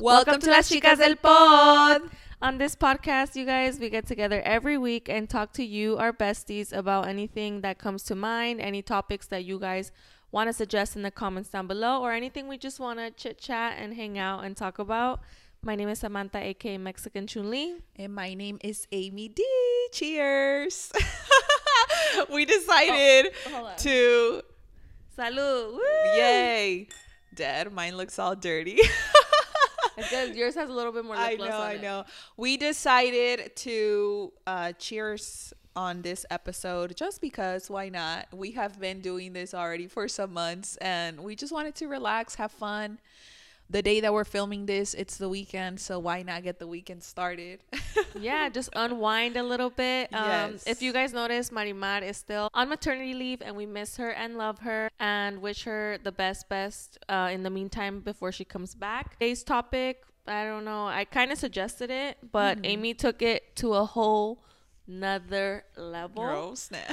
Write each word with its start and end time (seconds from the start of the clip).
Welcome, 0.00 0.40
to 0.40 0.50
Las 0.50 0.70
Chicas 0.70 0.98
del 0.98 1.16
Pod. 1.16 2.02
On 2.42 2.56
this 2.56 2.74
podcast, 2.74 3.36
you 3.36 3.44
guys, 3.44 3.78
we 3.78 3.90
get 3.90 4.06
together 4.06 4.40
every 4.46 4.78
week 4.78 5.08
and 5.10 5.28
talk 5.28 5.52
to 5.54 5.64
you, 5.64 5.98
our 5.98 6.12
besties, 6.12 6.72
about 6.72 7.06
anything 7.06 7.60
that 7.60 7.78
comes 7.78 8.02
to 8.04 8.14
mind, 8.14 8.60
any 8.60 8.80
topics 8.80 9.26
that 9.26 9.44
you 9.44 9.58
guys 9.58 9.92
want 10.32 10.48
to 10.48 10.52
suggest 10.54 10.96
in 10.96 11.02
the 11.02 11.10
comments 11.10 11.50
down 11.50 11.66
below, 11.66 12.00
or 12.00 12.12
anything 12.12 12.48
we 12.48 12.56
just 12.56 12.80
want 12.80 12.98
to 12.98 13.10
chit 13.10 13.38
chat 13.38 13.76
and 13.78 13.92
hang 13.94 14.18
out 14.18 14.42
and 14.44 14.56
talk 14.56 14.78
about. 14.78 15.20
My 15.62 15.74
name 15.74 15.90
is 15.90 15.98
Samantha, 15.98 16.38
aka 16.38 16.78
Mexican 16.78 17.26
Chun 17.26 17.50
Li. 17.50 17.74
And 17.96 18.14
my 18.14 18.32
name 18.32 18.58
is 18.62 18.86
Amy 18.92 19.28
D. 19.28 19.44
Cheers. 19.92 20.92
we 22.32 22.46
decided 22.46 23.32
Oh, 23.48 23.70
to. 23.76 24.42
Salud. 25.18 25.72
Woo! 25.74 25.80
Yay. 26.16 26.88
Dad, 27.34 27.70
mine 27.72 27.98
looks 27.98 28.18
all 28.18 28.34
dirty. 28.34 28.78
Good. 30.08 30.34
Yours 30.36 30.54
has 30.54 30.70
a 30.70 30.72
little 30.72 30.92
bit 30.92 31.04
more 31.04 31.16
I 31.16 31.34
know, 31.34 31.44
I 31.44 31.72
it. 31.72 31.82
know. 31.82 32.04
We 32.36 32.56
decided 32.56 33.54
to 33.56 34.32
uh, 34.46 34.72
cheers 34.72 35.52
on 35.76 36.02
this 36.02 36.26
episode 36.30 36.96
just 36.96 37.20
because 37.20 37.70
why 37.70 37.88
not? 37.88 38.26
We 38.32 38.52
have 38.52 38.80
been 38.80 39.00
doing 39.00 39.32
this 39.32 39.54
already 39.54 39.86
for 39.86 40.08
some 40.08 40.32
months 40.32 40.76
and 40.78 41.20
we 41.20 41.36
just 41.36 41.52
wanted 41.52 41.74
to 41.76 41.86
relax, 41.86 42.34
have 42.36 42.52
fun. 42.52 42.98
The 43.70 43.82
day 43.82 44.00
that 44.00 44.12
we're 44.12 44.24
filming 44.24 44.66
this, 44.66 44.94
it's 44.94 45.16
the 45.16 45.28
weekend, 45.28 45.78
so 45.78 46.00
why 46.00 46.22
not 46.22 46.42
get 46.42 46.58
the 46.58 46.66
weekend 46.66 47.04
started? 47.04 47.60
yeah, 48.18 48.48
just 48.48 48.68
unwind 48.74 49.36
a 49.36 49.44
little 49.44 49.70
bit. 49.70 50.12
Um, 50.12 50.26
Yes. 50.52 50.64
If 50.66 50.82
you 50.82 50.92
guys 50.92 51.12
notice, 51.12 51.50
Marimar 51.50 52.02
is 52.02 52.16
still 52.16 52.50
on 52.52 52.68
maternity 52.68 53.14
leave, 53.14 53.40
and 53.40 53.54
we 53.54 53.66
miss 53.66 53.96
her 53.98 54.10
and 54.10 54.36
love 54.36 54.58
her 54.60 54.90
and 54.98 55.40
wish 55.40 55.62
her 55.64 55.98
the 56.02 56.10
best, 56.10 56.48
best 56.48 56.98
uh, 57.08 57.30
in 57.32 57.44
the 57.44 57.50
meantime 57.50 58.00
before 58.00 58.32
she 58.32 58.44
comes 58.44 58.74
back. 58.74 59.12
Today's 59.20 59.44
topic, 59.44 60.02
I 60.26 60.44
don't 60.44 60.64
know, 60.64 60.86
I 60.88 61.04
kind 61.04 61.30
of 61.30 61.38
suggested 61.38 61.90
it, 61.90 62.18
but 62.32 62.56
Mm-hmm. 62.56 62.64
Amy 62.64 62.94
took 62.94 63.22
it 63.22 63.54
to 63.56 63.74
a 63.74 63.84
whole 63.84 64.42
nother 64.90 65.64
level. 65.76 66.22
Bro, 66.24 66.54
snap. 66.56 66.90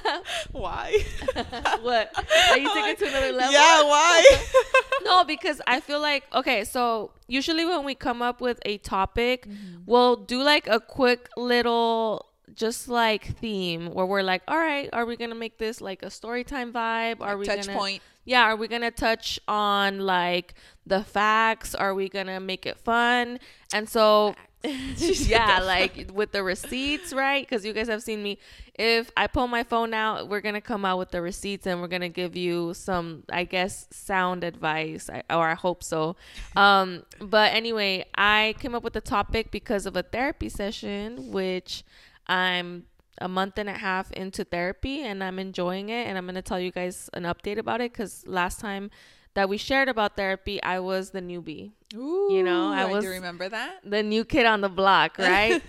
why? 0.52 0.96
what? 1.82 2.12
Are 2.50 2.58
you 2.58 2.68
took 2.68 2.86
it 2.86 2.98
to 2.98 3.08
another 3.08 3.32
level? 3.32 3.52
Yeah, 3.52 3.82
why? 3.82 4.36
no, 5.04 5.24
because 5.24 5.60
I 5.66 5.80
feel 5.80 6.00
like 6.00 6.24
okay, 6.32 6.64
so 6.64 7.10
usually 7.26 7.64
when 7.64 7.84
we 7.84 7.94
come 7.94 8.22
up 8.22 8.40
with 8.40 8.60
a 8.64 8.78
topic, 8.78 9.46
Mm-hmm. 9.46 9.82
we'll 9.86 10.16
do 10.16 10.42
like 10.42 10.68
a 10.68 10.80
quick 10.80 11.28
little 11.36 12.26
just 12.54 12.88
like 12.88 13.36
theme 13.38 13.86
where 13.92 14.06
we're 14.06 14.22
like, 14.22 14.42
all 14.48 14.58
right, 14.58 14.88
are 14.92 15.04
we 15.06 15.16
gonna 15.16 15.34
make 15.34 15.58
this 15.58 15.80
like 15.80 16.02
a 16.02 16.10
story 16.10 16.44
time 16.44 16.72
vibe? 16.72 17.20
Are 17.20 17.36
we 17.36 17.46
Touch 17.46 17.66
gonna 17.66 17.78
point. 17.78 18.02
Yeah, 18.24 18.42
are 18.42 18.56
we 18.56 18.68
gonna 18.68 18.90
touch 18.90 19.40
on 19.48 20.00
like 20.00 20.54
the 20.86 21.02
facts? 21.02 21.74
Are 21.74 21.94
we 21.94 22.08
gonna 22.08 22.38
make 22.40 22.66
it 22.66 22.78
fun? 22.78 23.38
And 23.72 23.88
so 23.88 24.34
yeah, 24.96 25.60
like 25.60 26.10
with 26.12 26.32
the 26.32 26.42
receipts, 26.42 27.14
right? 27.14 27.46
Because 27.48 27.64
you 27.64 27.72
guys 27.72 27.88
have 27.88 28.02
seen 28.02 28.22
me. 28.22 28.38
If 28.74 29.10
I 29.16 29.26
pull 29.26 29.46
my 29.46 29.64
phone 29.64 29.94
out, 29.94 30.28
we're 30.28 30.42
gonna 30.42 30.60
come 30.60 30.84
out 30.84 30.98
with 30.98 31.10
the 31.10 31.22
receipts 31.22 31.66
and 31.66 31.80
we're 31.80 31.88
gonna 31.88 32.10
give 32.10 32.36
you 32.36 32.74
some, 32.74 33.24
I 33.30 33.44
guess, 33.44 33.86
sound 33.90 34.44
advice, 34.44 35.08
I, 35.08 35.22
or 35.34 35.48
I 35.48 35.54
hope 35.54 35.82
so. 35.82 36.16
Um, 36.56 37.04
but 37.20 37.54
anyway, 37.54 38.04
I 38.14 38.54
came 38.58 38.74
up 38.74 38.82
with 38.82 38.92
the 38.92 39.00
topic 39.00 39.50
because 39.50 39.86
of 39.86 39.96
a 39.96 40.02
therapy 40.02 40.50
session, 40.50 41.32
which 41.32 41.82
I'm 42.26 42.84
a 43.18 43.28
month 43.28 43.58
and 43.58 43.68
a 43.68 43.74
half 43.74 44.10
into 44.12 44.44
therapy 44.44 45.02
and 45.02 45.24
I'm 45.24 45.38
enjoying 45.38 45.88
it. 45.88 46.06
And 46.06 46.18
I'm 46.18 46.26
gonna 46.26 46.42
tell 46.42 46.60
you 46.60 46.70
guys 46.70 47.08
an 47.14 47.22
update 47.22 47.58
about 47.58 47.80
it 47.80 47.92
because 47.92 48.26
last 48.26 48.60
time 48.60 48.90
that 49.34 49.48
we 49.48 49.56
shared 49.56 49.88
about 49.88 50.16
therapy, 50.16 50.62
I 50.62 50.80
was 50.80 51.10
the 51.10 51.20
newbie 51.22 51.72
Ooh, 51.94 52.28
you 52.30 52.42
know, 52.42 52.70
I 52.72 52.84
was- 52.86 53.04
do 53.04 53.10
remember 53.10 53.48
that. 53.48 53.80
the 53.84 54.02
new 54.02 54.24
kid 54.24 54.46
on 54.46 54.60
the 54.60 54.68
block, 54.68 55.18
right? 55.18 55.62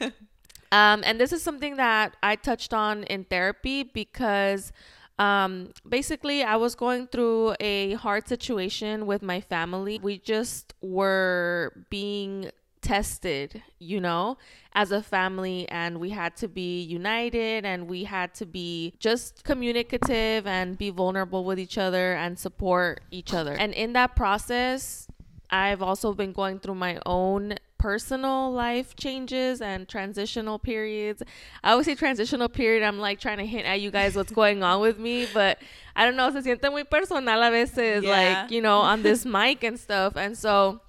um, 0.71 1.03
and 1.05 1.19
this 1.19 1.31
is 1.33 1.41
something 1.43 1.75
that 1.77 2.15
I 2.23 2.35
touched 2.35 2.73
on 2.73 3.03
in 3.03 3.25
therapy 3.25 3.83
because 3.83 4.71
um, 5.19 5.69
basically 5.87 6.41
I 6.43 6.55
was 6.55 6.73
going 6.73 7.05
through 7.07 7.55
a 7.59 7.93
hard 7.93 8.27
situation 8.27 9.05
with 9.05 9.21
my 9.21 9.39
family. 9.41 9.99
We 10.01 10.17
just 10.17 10.73
were 10.81 11.85
being 11.91 12.49
tested, 12.81 13.61
you 13.79 13.99
know, 13.99 14.37
as 14.73 14.91
a 14.91 15.01
family, 15.01 15.67
and 15.69 15.99
we 15.99 16.09
had 16.11 16.35
to 16.37 16.47
be 16.47 16.81
united 16.81 17.65
and 17.65 17.87
we 17.87 18.05
had 18.05 18.33
to 18.35 18.45
be 18.45 18.93
just 18.99 19.43
communicative 19.43 20.45
and 20.47 20.77
be 20.77 20.89
vulnerable 20.89 21.43
with 21.43 21.59
each 21.59 21.77
other 21.77 22.13
and 22.13 22.37
support 22.39 23.01
each 23.11 23.33
other. 23.33 23.53
And 23.53 23.73
in 23.73 23.93
that 23.93 24.15
process, 24.15 25.07
I've 25.49 25.81
also 25.81 26.13
been 26.13 26.31
going 26.31 26.59
through 26.59 26.75
my 26.75 26.99
own 27.05 27.55
personal 27.77 28.51
life 28.51 28.95
changes 28.95 29.59
and 29.59 29.87
transitional 29.89 30.59
periods. 30.59 31.23
I 31.63 31.71
always 31.71 31.87
say 31.87 31.95
transitional 31.95 32.47
period. 32.47 32.83
I'm 32.83 32.99
like 32.99 33.19
trying 33.19 33.39
to 33.39 33.45
hint 33.45 33.65
at 33.65 33.81
you 33.81 33.89
guys 33.91 34.15
what's 34.15 34.31
going 34.31 34.63
on 34.63 34.81
with 34.81 34.99
me, 34.99 35.27
but 35.33 35.57
I 35.95 36.05
don't 36.05 36.15
know. 36.15 36.29
Se 36.31 36.41
siente 36.41 36.69
muy 36.71 36.83
personal 36.83 37.41
a 37.41 37.49
veces, 37.51 38.03
Yeah. 38.03 38.11
like, 38.43 38.51
you 38.51 38.61
know, 38.61 38.77
on 38.79 39.01
this 39.01 39.25
mic 39.25 39.63
and 39.63 39.79
stuff. 39.79 40.15
And 40.15 40.37
so 40.37 40.79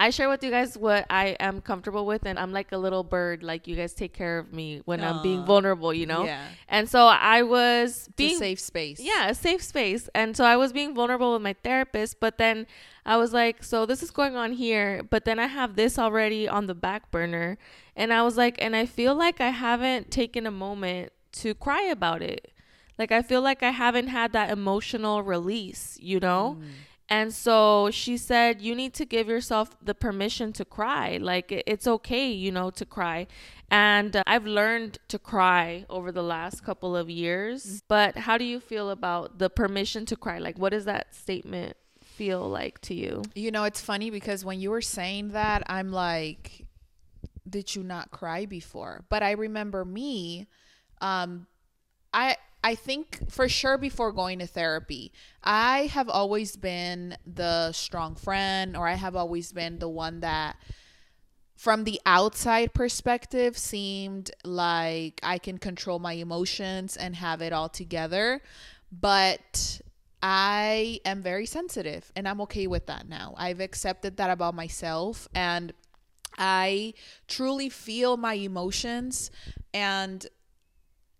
I 0.00 0.08
share 0.08 0.30
with 0.30 0.42
you 0.42 0.50
guys 0.50 0.78
what 0.78 1.04
I 1.10 1.36
am 1.40 1.60
comfortable 1.60 2.06
with, 2.06 2.24
and 2.24 2.38
I'm 2.38 2.52
like 2.52 2.72
a 2.72 2.78
little 2.78 3.04
bird. 3.04 3.42
Like, 3.42 3.68
you 3.68 3.76
guys 3.76 3.92
take 3.92 4.14
care 4.14 4.38
of 4.38 4.50
me 4.50 4.80
when 4.86 5.04
I'm 5.04 5.22
being 5.22 5.44
vulnerable, 5.44 5.92
you 5.92 6.06
know? 6.06 6.24
Yeah. 6.24 6.42
And 6.70 6.88
so 6.88 7.06
I 7.06 7.42
was 7.42 8.08
being 8.16 8.38
safe 8.38 8.60
space. 8.60 8.98
yeah, 8.98 9.28
a 9.28 9.34
safe 9.34 9.62
space. 9.62 10.08
And 10.14 10.34
so 10.34 10.44
I 10.44 10.56
was 10.56 10.72
being 10.72 10.94
vulnerable 10.94 11.34
with 11.34 11.42
my 11.42 11.54
therapist, 11.62 12.18
but 12.18 12.38
then 12.38 12.66
I 13.04 13.18
was 13.18 13.34
like, 13.34 13.62
so 13.62 13.84
this 13.84 14.02
is 14.02 14.10
going 14.10 14.36
on 14.36 14.52
here, 14.52 15.02
but 15.02 15.26
then 15.26 15.38
I 15.38 15.46
have 15.46 15.76
this 15.76 15.98
already 15.98 16.48
on 16.48 16.66
the 16.66 16.74
back 16.74 17.10
burner. 17.10 17.58
And 17.94 18.10
I 18.10 18.22
was 18.22 18.38
like, 18.38 18.56
and 18.58 18.74
I 18.74 18.86
feel 18.86 19.14
like 19.14 19.38
I 19.42 19.50
haven't 19.50 20.10
taken 20.10 20.46
a 20.46 20.50
moment 20.50 21.12
to 21.32 21.54
cry 21.54 21.82
about 21.82 22.22
it. 22.22 22.52
Like 22.98 23.12
I 23.12 23.20
feel 23.20 23.42
like 23.42 23.62
I 23.62 23.70
haven't 23.70 24.08
had 24.08 24.32
that 24.32 24.50
emotional 24.50 25.22
release, 25.22 25.98
you 26.00 26.20
know? 26.20 26.56
Mm. 26.58 26.68
And 27.10 27.34
so 27.34 27.90
she 27.90 28.16
said, 28.16 28.62
You 28.62 28.74
need 28.76 28.94
to 28.94 29.04
give 29.04 29.28
yourself 29.28 29.76
the 29.82 29.94
permission 29.94 30.52
to 30.54 30.64
cry. 30.64 31.18
Like, 31.20 31.50
it's 31.66 31.86
okay, 31.86 32.30
you 32.30 32.52
know, 32.52 32.70
to 32.70 32.86
cry. 32.86 33.26
And 33.68 34.16
uh, 34.16 34.22
I've 34.26 34.46
learned 34.46 34.98
to 35.08 35.18
cry 35.18 35.86
over 35.90 36.12
the 36.12 36.22
last 36.22 36.64
couple 36.64 36.96
of 36.96 37.10
years. 37.10 37.82
But 37.88 38.16
how 38.16 38.38
do 38.38 38.44
you 38.44 38.60
feel 38.60 38.90
about 38.90 39.38
the 39.38 39.50
permission 39.50 40.06
to 40.06 40.16
cry? 40.16 40.38
Like, 40.38 40.58
what 40.58 40.70
does 40.70 40.84
that 40.84 41.14
statement 41.14 41.76
feel 42.00 42.48
like 42.48 42.80
to 42.82 42.94
you? 42.94 43.22
You 43.34 43.50
know, 43.50 43.64
it's 43.64 43.80
funny 43.80 44.10
because 44.10 44.44
when 44.44 44.60
you 44.60 44.70
were 44.70 44.82
saying 44.82 45.30
that, 45.30 45.64
I'm 45.66 45.90
like, 45.90 46.66
did 47.48 47.74
you 47.74 47.82
not 47.82 48.12
cry 48.12 48.46
before? 48.46 49.04
But 49.08 49.24
I 49.24 49.32
remember 49.32 49.84
me, 49.84 50.46
um, 51.00 51.46
I 52.12 52.36
I 52.62 52.74
think 52.74 53.30
for 53.30 53.48
sure 53.48 53.78
before 53.78 54.12
going 54.12 54.38
to 54.40 54.46
therapy, 54.46 55.12
I 55.42 55.86
have 55.86 56.08
always 56.08 56.56
been 56.56 57.16
the 57.26 57.72
strong 57.72 58.14
friend, 58.14 58.76
or 58.76 58.86
I 58.86 58.94
have 58.94 59.16
always 59.16 59.52
been 59.52 59.78
the 59.78 59.88
one 59.88 60.20
that 60.20 60.56
from 61.56 61.84
the 61.84 62.00
outside 62.06 62.72
perspective 62.72 63.56
seemed 63.56 64.30
like 64.44 65.20
I 65.22 65.38
can 65.38 65.58
control 65.58 65.98
my 65.98 66.14
emotions 66.14 66.96
and 66.96 67.16
have 67.16 67.42
it 67.42 67.52
all 67.52 67.68
together. 67.68 68.40
But 68.90 69.80
I 70.22 71.00
am 71.04 71.22
very 71.22 71.46
sensitive 71.46 72.10
and 72.16 72.26
I'm 72.26 72.40
okay 72.42 72.66
with 72.66 72.86
that 72.86 73.08
now. 73.08 73.34
I've 73.36 73.60
accepted 73.60 74.16
that 74.16 74.30
about 74.30 74.54
myself 74.54 75.28
and 75.34 75.72
I 76.38 76.94
truly 77.28 77.68
feel 77.68 78.16
my 78.16 78.34
emotions 78.34 79.30
and 79.74 80.26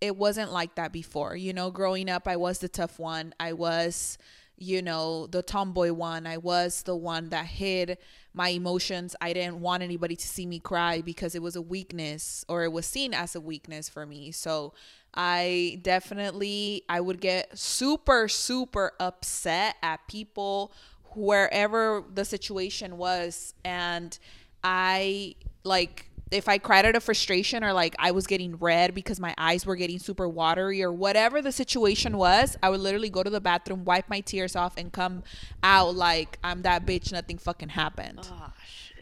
it 0.00 0.16
wasn't 0.16 0.52
like 0.52 0.74
that 0.76 0.92
before. 0.92 1.36
You 1.36 1.52
know, 1.52 1.70
growing 1.70 2.08
up, 2.08 2.26
I 2.26 2.36
was 2.36 2.58
the 2.58 2.68
tough 2.68 2.98
one. 2.98 3.34
I 3.38 3.52
was, 3.52 4.18
you 4.56 4.82
know, 4.82 5.26
the 5.26 5.42
tomboy 5.42 5.92
one. 5.92 6.26
I 6.26 6.38
was 6.38 6.82
the 6.82 6.96
one 6.96 7.28
that 7.30 7.46
hid 7.46 7.98
my 8.32 8.50
emotions. 8.50 9.16
I 9.20 9.32
didn't 9.32 9.60
want 9.60 9.82
anybody 9.82 10.16
to 10.16 10.26
see 10.26 10.46
me 10.46 10.58
cry 10.58 11.00
because 11.00 11.34
it 11.34 11.42
was 11.42 11.56
a 11.56 11.62
weakness 11.62 12.44
or 12.48 12.64
it 12.64 12.72
was 12.72 12.86
seen 12.86 13.12
as 13.12 13.34
a 13.34 13.40
weakness 13.40 13.88
for 13.88 14.06
me. 14.06 14.30
So 14.30 14.72
I 15.14 15.80
definitely 15.82 16.84
I 16.88 17.00
would 17.00 17.20
get 17.20 17.58
super 17.58 18.28
super 18.28 18.92
upset 19.00 19.76
at 19.82 20.06
people 20.06 20.72
wherever 21.16 22.04
the 22.14 22.24
situation 22.24 22.96
was 22.96 23.54
and 23.64 24.16
I 24.62 25.34
like 25.64 26.09
if 26.30 26.48
I 26.48 26.58
cried 26.58 26.86
out 26.86 26.94
of 26.94 27.02
frustration 27.02 27.64
or 27.64 27.72
like 27.72 27.96
I 27.98 28.12
was 28.12 28.26
getting 28.26 28.56
red 28.56 28.94
because 28.94 29.18
my 29.18 29.34
eyes 29.36 29.66
were 29.66 29.76
getting 29.76 29.98
super 29.98 30.28
watery 30.28 30.82
or 30.82 30.92
whatever 30.92 31.42
the 31.42 31.52
situation 31.52 32.16
was, 32.16 32.56
I 32.62 32.70
would 32.70 32.80
literally 32.80 33.10
go 33.10 33.22
to 33.22 33.30
the 33.30 33.40
bathroom, 33.40 33.84
wipe 33.84 34.08
my 34.08 34.20
tears 34.20 34.54
off, 34.54 34.74
and 34.76 34.92
come 34.92 35.24
out 35.62 35.94
like 35.96 36.38
I'm 36.44 36.62
that 36.62 36.86
bitch, 36.86 37.12
nothing 37.12 37.38
fucking 37.38 37.70
happened. 37.70 38.20
Oh. 38.30 38.52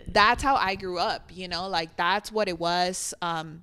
That's 0.06 0.42
how 0.42 0.56
I 0.56 0.74
grew 0.74 0.98
up, 0.98 1.30
you 1.34 1.48
know, 1.48 1.68
like 1.68 1.96
that's 1.96 2.32
what 2.32 2.48
it 2.48 2.58
was. 2.58 3.12
Um, 3.20 3.62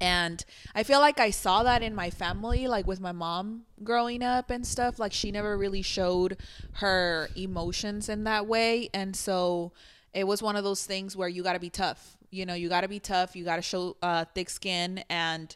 and 0.00 0.44
I 0.74 0.82
feel 0.82 1.00
like 1.00 1.20
I 1.20 1.30
saw 1.30 1.62
that 1.62 1.82
in 1.82 1.94
my 1.94 2.10
family, 2.10 2.66
like 2.66 2.86
with 2.86 3.00
my 3.00 3.12
mom 3.12 3.62
growing 3.84 4.22
up 4.22 4.50
and 4.50 4.66
stuff. 4.66 4.98
Like 4.98 5.12
she 5.12 5.30
never 5.30 5.56
really 5.56 5.82
showed 5.82 6.38
her 6.74 7.28
emotions 7.36 8.08
in 8.08 8.24
that 8.24 8.46
way. 8.46 8.88
And 8.94 9.14
so 9.14 9.72
it 10.14 10.26
was 10.26 10.42
one 10.42 10.56
of 10.56 10.64
those 10.64 10.84
things 10.86 11.16
where 11.16 11.28
you 11.28 11.42
got 11.42 11.52
to 11.52 11.60
be 11.60 11.70
tough. 11.70 12.16
You 12.30 12.46
know, 12.46 12.54
you 12.54 12.68
got 12.68 12.82
to 12.82 12.88
be 12.88 13.00
tough. 13.00 13.34
You 13.34 13.44
got 13.44 13.56
to 13.56 13.62
show 13.62 13.96
uh, 14.02 14.24
thick 14.34 14.50
skin. 14.50 15.02
And 15.10 15.54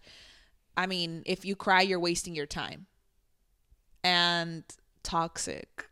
I 0.77 0.87
mean, 0.87 1.23
if 1.27 1.45
you 1.45 1.57
cry, 1.57 1.83
you're 1.83 2.01
wasting 2.01 2.35
your 2.35 2.47
time. 2.47 2.87
And 4.03 4.65
toxic. 5.03 5.89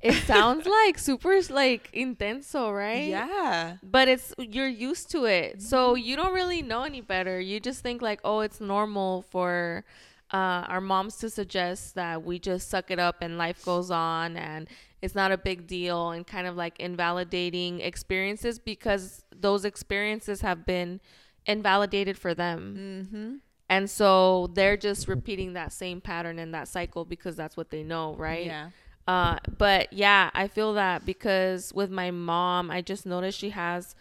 It 0.00 0.14
sounds 0.24 0.66
like 0.84 0.98
super 0.98 1.40
like 1.50 1.90
intenso, 1.92 2.74
right? 2.74 3.08
Yeah. 3.08 3.76
But 3.82 4.08
it's 4.08 4.34
you're 4.38 4.68
used 4.68 5.10
to 5.12 5.24
it. 5.24 5.62
So 5.62 5.94
you 5.94 6.16
don't 6.16 6.34
really 6.34 6.62
know 6.62 6.82
any 6.82 7.00
better. 7.00 7.40
You 7.40 7.58
just 7.60 7.82
think 7.82 8.02
like, 8.02 8.20
"Oh, 8.22 8.40
it's 8.40 8.60
normal 8.60 9.22
for 9.22 9.84
uh, 10.32 10.66
our 10.68 10.80
moms 10.80 11.16
to 11.18 11.30
suggest 11.30 11.94
that 11.94 12.24
we 12.24 12.38
just 12.38 12.68
suck 12.68 12.90
it 12.90 12.98
up 12.98 13.16
and 13.20 13.38
life 13.38 13.64
goes 13.64 13.90
on 13.90 14.36
and 14.36 14.68
it's 15.04 15.14
not 15.14 15.32
a 15.32 15.36
big 15.36 15.66
deal 15.66 16.12
and 16.12 16.26
kind 16.26 16.46
of 16.46 16.56
like 16.56 16.80
invalidating 16.80 17.80
experiences 17.80 18.58
because 18.58 19.22
those 19.38 19.66
experiences 19.66 20.40
have 20.40 20.64
been 20.64 20.98
invalidated 21.44 22.16
for 22.16 22.32
them. 22.32 23.10
Mm-hmm. 23.12 23.34
And 23.68 23.90
so 23.90 24.50
they're 24.54 24.78
just 24.78 25.06
repeating 25.06 25.52
that 25.52 25.74
same 25.74 26.00
pattern 26.00 26.38
and 26.38 26.54
that 26.54 26.68
cycle 26.68 27.04
because 27.04 27.36
that's 27.36 27.54
what 27.54 27.68
they 27.68 27.82
know, 27.82 28.14
right? 28.14 28.46
Yeah. 28.46 28.70
Uh, 29.06 29.36
but 29.58 29.92
yeah, 29.92 30.30
I 30.32 30.48
feel 30.48 30.72
that 30.72 31.04
because 31.04 31.70
with 31.74 31.90
my 31.90 32.10
mom, 32.10 32.70
I 32.70 32.80
just 32.80 33.04
noticed 33.04 33.38
she 33.38 33.50
has 33.50 33.94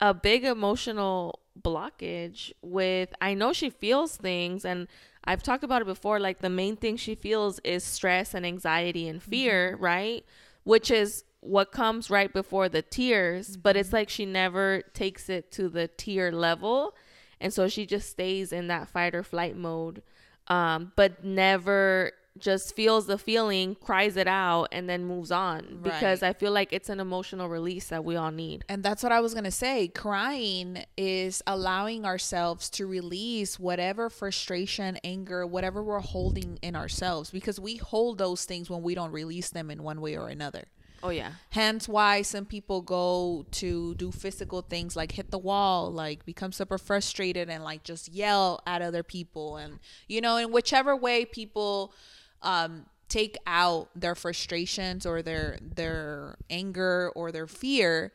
a 0.00 0.12
big 0.12 0.42
emotional 0.42 1.38
blockage 1.62 2.50
with 2.60 3.14
I 3.20 3.34
know 3.34 3.52
she 3.52 3.70
feels 3.70 4.16
things 4.16 4.64
and 4.64 4.88
I've 5.26 5.42
talked 5.42 5.64
about 5.64 5.82
it 5.82 5.86
before 5.86 6.20
like 6.20 6.40
the 6.40 6.50
main 6.50 6.76
thing 6.76 6.96
she 6.96 7.14
feels 7.14 7.58
is 7.60 7.82
stress 7.82 8.34
and 8.34 8.44
anxiety 8.44 9.08
and 9.08 9.22
fear, 9.22 9.76
right? 9.76 10.24
Which 10.64 10.90
is 10.90 11.24
what 11.40 11.72
comes 11.72 12.10
right 12.10 12.32
before 12.32 12.68
the 12.68 12.82
tears, 12.82 13.56
but 13.56 13.76
it's 13.76 13.92
like 13.92 14.08
she 14.08 14.24
never 14.24 14.82
takes 14.94 15.28
it 15.28 15.52
to 15.52 15.68
the 15.68 15.88
tear 15.88 16.32
level. 16.32 16.94
And 17.40 17.52
so 17.52 17.68
she 17.68 17.84
just 17.84 18.08
stays 18.08 18.52
in 18.52 18.68
that 18.68 18.88
fight 18.88 19.14
or 19.14 19.22
flight 19.22 19.56
mode. 19.56 20.02
Um, 20.48 20.92
but 20.96 21.24
never 21.24 22.12
just 22.38 22.74
feels 22.74 23.06
the 23.06 23.16
feeling, 23.16 23.76
cries 23.76 24.16
it 24.16 24.26
out, 24.26 24.68
and 24.72 24.88
then 24.88 25.04
moves 25.04 25.30
on. 25.30 25.78
Because 25.82 26.22
Right. 26.22 26.30
I 26.30 26.32
feel 26.32 26.50
like 26.50 26.72
it's 26.72 26.88
an 26.88 26.98
emotional 26.98 27.48
release 27.48 27.88
that 27.88 28.04
we 28.04 28.16
all 28.16 28.32
need. 28.32 28.64
And 28.68 28.82
that's 28.82 29.02
what 29.02 29.12
I 29.12 29.20
was 29.20 29.34
going 29.34 29.44
to 29.44 29.50
say. 29.52 29.88
Crying 29.88 30.84
is 30.96 31.42
allowing 31.46 32.04
ourselves 32.04 32.68
to 32.70 32.86
release 32.86 33.58
whatever 33.58 34.10
frustration, 34.10 34.98
anger, 35.04 35.46
whatever 35.46 35.82
we're 35.82 36.00
holding 36.00 36.58
in 36.60 36.74
ourselves 36.74 37.30
because 37.30 37.60
we 37.60 37.76
hold 37.76 38.18
those 38.18 38.44
things 38.44 38.68
when 38.68 38.82
we 38.82 38.94
don't 38.94 39.12
release 39.12 39.50
them 39.50 39.70
in 39.70 39.82
one 39.82 40.00
way 40.00 40.16
or 40.16 40.28
another. 40.28 40.64
Oh 41.04 41.10
yeah. 41.10 41.32
Hence 41.50 41.86
why 41.86 42.22
some 42.22 42.46
people 42.46 42.80
go 42.80 43.44
to 43.52 43.94
do 43.96 44.10
physical 44.10 44.62
things 44.62 44.96
like 44.96 45.12
hit 45.12 45.30
the 45.30 45.38
wall, 45.38 45.92
like 45.92 46.24
become 46.24 46.50
super 46.50 46.78
frustrated 46.78 47.50
and 47.50 47.62
like 47.62 47.84
just 47.84 48.08
yell 48.10 48.62
at 48.66 48.80
other 48.80 49.02
people. 49.02 49.58
And, 49.58 49.80
you 50.08 50.22
know, 50.22 50.38
in 50.38 50.50
whichever 50.50 50.96
way 50.96 51.26
people 51.26 51.92
um, 52.44 52.86
take 53.08 53.36
out 53.46 53.88
their 53.96 54.14
frustrations 54.14 55.04
or 55.04 55.22
their 55.22 55.58
their 55.60 56.36
anger 56.48 57.10
or 57.16 57.32
their 57.32 57.46
fear, 57.46 58.12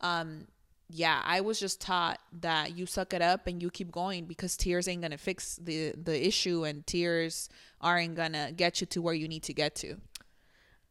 um, 0.00 0.46
yeah, 0.88 1.22
I 1.24 1.40
was 1.40 1.58
just 1.58 1.80
taught 1.80 2.20
that 2.40 2.76
you 2.76 2.86
suck 2.86 3.14
it 3.14 3.22
up 3.22 3.46
and 3.46 3.62
you 3.62 3.70
keep 3.70 3.90
going 3.90 4.26
because 4.26 4.56
tears 4.56 4.88
ain't 4.88 5.02
gonna 5.02 5.18
fix 5.18 5.56
the 5.56 5.92
the 5.92 6.26
issue 6.26 6.64
and 6.64 6.86
tears 6.86 7.48
aren't 7.80 8.14
gonna 8.14 8.52
get 8.52 8.80
you 8.80 8.86
to 8.88 9.02
where 9.02 9.14
you 9.14 9.28
need 9.28 9.42
to 9.44 9.54
get 9.54 9.74
to. 9.76 9.96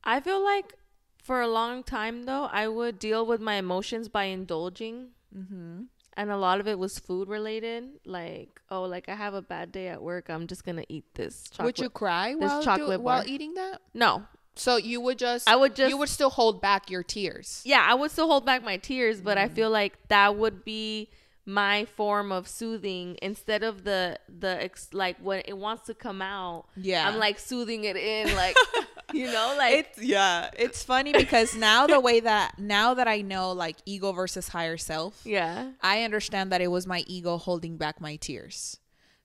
I 0.03 0.19
feel 0.19 0.43
like 0.43 0.73
for 1.21 1.41
a 1.41 1.47
long 1.47 1.83
time 1.83 2.23
though, 2.23 2.45
I 2.45 2.67
would 2.67 2.99
deal 2.99 3.25
with 3.25 3.39
my 3.39 3.55
emotions 3.55 4.09
by 4.09 4.25
indulging. 4.25 5.09
Mm-hmm. 5.37 5.83
And 6.17 6.29
a 6.29 6.37
lot 6.37 6.59
of 6.59 6.67
it 6.67 6.77
was 6.77 6.99
food 6.99 7.29
related. 7.29 7.85
Like, 8.05 8.59
oh, 8.69 8.83
like 8.83 9.07
I 9.07 9.15
have 9.15 9.33
a 9.33 9.41
bad 9.41 9.71
day 9.71 9.87
at 9.87 10.01
work. 10.01 10.29
I'm 10.29 10.45
just 10.47 10.65
going 10.65 10.75
to 10.77 10.85
eat 10.93 11.05
this 11.15 11.49
chocolate. 11.49 11.65
Would 11.77 11.79
you 11.79 11.89
cry 11.89 12.35
while, 12.35 12.61
do, 12.77 12.99
while 12.99 13.23
eating 13.25 13.53
that? 13.53 13.79
No. 13.93 14.23
So 14.55 14.75
you 14.75 14.99
would 14.99 15.17
just 15.17 15.47
I 15.49 15.55
would 15.55 15.75
just- 15.75 15.89
you 15.89 15.97
would 15.97 16.09
still 16.09 16.29
hold 16.29 16.61
back 16.61 16.89
your 16.89 17.03
tears. 17.03 17.61
Yeah, 17.65 17.85
I 17.87 17.93
would 17.93 18.11
still 18.11 18.27
hold 18.27 18.45
back 18.45 18.63
my 18.63 18.75
tears, 18.77 19.21
but 19.21 19.37
I 19.37 19.47
Mm. 19.47 19.53
feel 19.53 19.69
like 19.69 19.93
that 20.09 20.35
would 20.35 20.65
be 20.65 21.09
my 21.45 21.85
form 21.85 22.31
of 22.31 22.47
soothing 22.47 23.17
instead 23.21 23.63
of 23.63 23.83
the 23.85 24.19
the 24.29 24.61
ex, 24.61 24.89
like 24.93 25.17
when 25.19 25.41
it 25.45 25.57
wants 25.57 25.83
to 25.87 25.93
come 25.93 26.21
out. 26.21 26.65
Yeah. 26.75 27.07
I'm 27.07 27.17
like 27.17 27.39
soothing 27.39 27.85
it 27.85 27.95
in 27.95 28.35
like 28.35 28.55
you 29.13 29.25
know, 29.31 29.55
like 29.57 29.75
It's 29.97 30.01
yeah. 30.03 30.49
It's 30.57 30.83
funny 30.83 31.11
because 31.13 31.55
now 31.55 31.87
the 31.87 31.99
way 31.99 32.19
that 32.21 32.57
now 32.59 32.93
that 32.93 33.07
I 33.07 33.21
know 33.21 33.51
like 33.51 33.77
ego 33.85 34.11
versus 34.11 34.49
higher 34.49 34.77
self, 34.77 35.21
yeah. 35.25 35.71
I 35.81 36.03
understand 36.03 36.51
that 36.51 36.61
it 36.61 36.67
was 36.67 36.87
my 36.87 37.03
ego 37.07 37.37
holding 37.37 37.77
back 37.77 37.99
my 38.01 38.15
tears. 38.15 38.77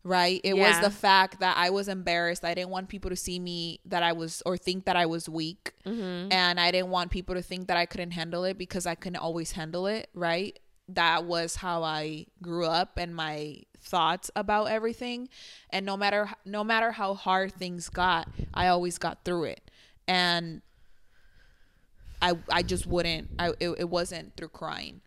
Right? 0.03 0.41
It 0.45 0.55
Yeah. 0.57 0.69
was 0.69 0.81
the 0.81 0.91
fact 0.97 1.41
that 1.41 1.57
I 1.57 1.71
was 1.71 1.89
embarrassed. 1.89 2.45
I 2.45 2.55
didn't 2.55 2.71
want 2.71 2.89
people 2.89 3.11
to 3.11 3.17
see 3.17 3.41
me 3.41 3.81
that 3.87 4.05
I 4.05 4.13
was 4.13 4.41
or 4.47 4.57
think 4.57 4.85
that 4.85 4.95
I 4.95 5.07
was 5.07 5.29
weak. 5.29 5.73
Mm-hmm. 5.85 6.31
And 6.31 6.61
I 6.61 6.71
didn't 6.71 6.91
want 6.91 7.11
people 7.11 7.35
to 7.35 7.43
think 7.43 7.67
that 7.67 7.77
I 7.77 7.87
couldn't 7.87 8.13
handle 8.13 8.45
it 8.45 8.57
because 8.57 8.87
I 8.87 8.95
couldn't 8.95 9.17
always 9.17 9.53
handle 9.53 9.89
it, 9.89 10.09
right? 10.15 10.57
That 10.91 11.25
was 11.25 11.57
how 11.57 11.83
I 11.83 12.27
grew 12.41 12.67
up 12.67 12.97
and 12.99 13.17
my 13.17 13.63
thoughts 13.81 14.31
about 14.37 14.67
everything. 14.67 15.29
And 15.71 15.85
no 15.85 15.97
matter 15.97 16.31
no 16.45 16.63
matter 16.63 16.93
how 16.93 17.15
hard 17.15 17.53
things 17.55 17.89
got, 17.89 18.29
I 18.55 18.69
always 18.69 18.99
got 18.99 19.25
through 19.25 19.45
it. 19.45 19.69
And 20.09 20.63
I 22.23 22.35
I 22.51 22.63
just 22.63 22.87
wouldn't 22.87 23.31
I 23.39 23.51
it, 23.61 23.71
it 23.79 23.89
wasn't 23.89 24.37
through 24.37 24.49
crying. 24.49 25.01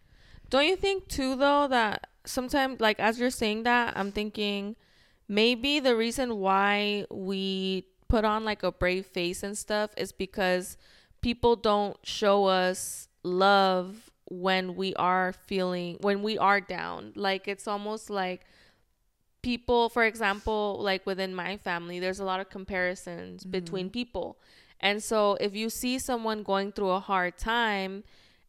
Don't 0.49 0.65
you 0.65 0.75
think 0.75 1.07
too 1.07 1.35
though 1.35 1.67
that 1.67 2.07
sometimes 2.25 2.79
like 2.79 2.99
as 2.99 3.19
you're 3.19 3.29
saying 3.29 3.63
that, 3.63 3.95
I'm 3.97 4.11
thinking 4.11 4.75
maybe 5.27 5.79
the 5.79 5.95
reason 5.95 6.37
why 6.37 7.05
we 7.11 7.85
put 8.07 8.25
on 8.25 8.43
like 8.43 8.63
a 8.63 8.71
brave 8.71 9.05
face 9.05 9.43
and 9.43 9.57
stuff 9.57 9.91
is 9.95 10.11
because 10.11 10.77
people 11.21 11.55
don't 11.55 11.97
show 12.03 12.45
us 12.45 13.07
love 13.23 14.09
when 14.25 14.75
we 14.75 14.93
are 14.95 15.33
feeling 15.33 15.97
when 16.01 16.21
we 16.21 16.37
are 16.37 16.61
down. 16.61 17.13
Like 17.15 17.47
it's 17.47 17.67
almost 17.67 18.09
like 18.09 18.45
people 19.41 19.89
for 19.89 20.03
example 20.03 20.77
like 20.81 21.05
within 21.05 21.33
my 21.33 21.55
family 21.55 21.97
there's 21.99 22.19
a 22.19 22.25
lot 22.25 22.41
of 22.41 22.49
comparisons 22.49 23.45
between 23.45 23.85
mm-hmm. 23.85 23.93
people 23.93 24.37
and 24.81 25.01
so 25.03 25.35
if 25.39 25.55
you 25.55 25.69
see 25.69 25.99
someone 25.99 26.43
going 26.43 26.71
through 26.71 26.89
a 26.91 26.99
hard 26.99 27.37
time 27.37 28.03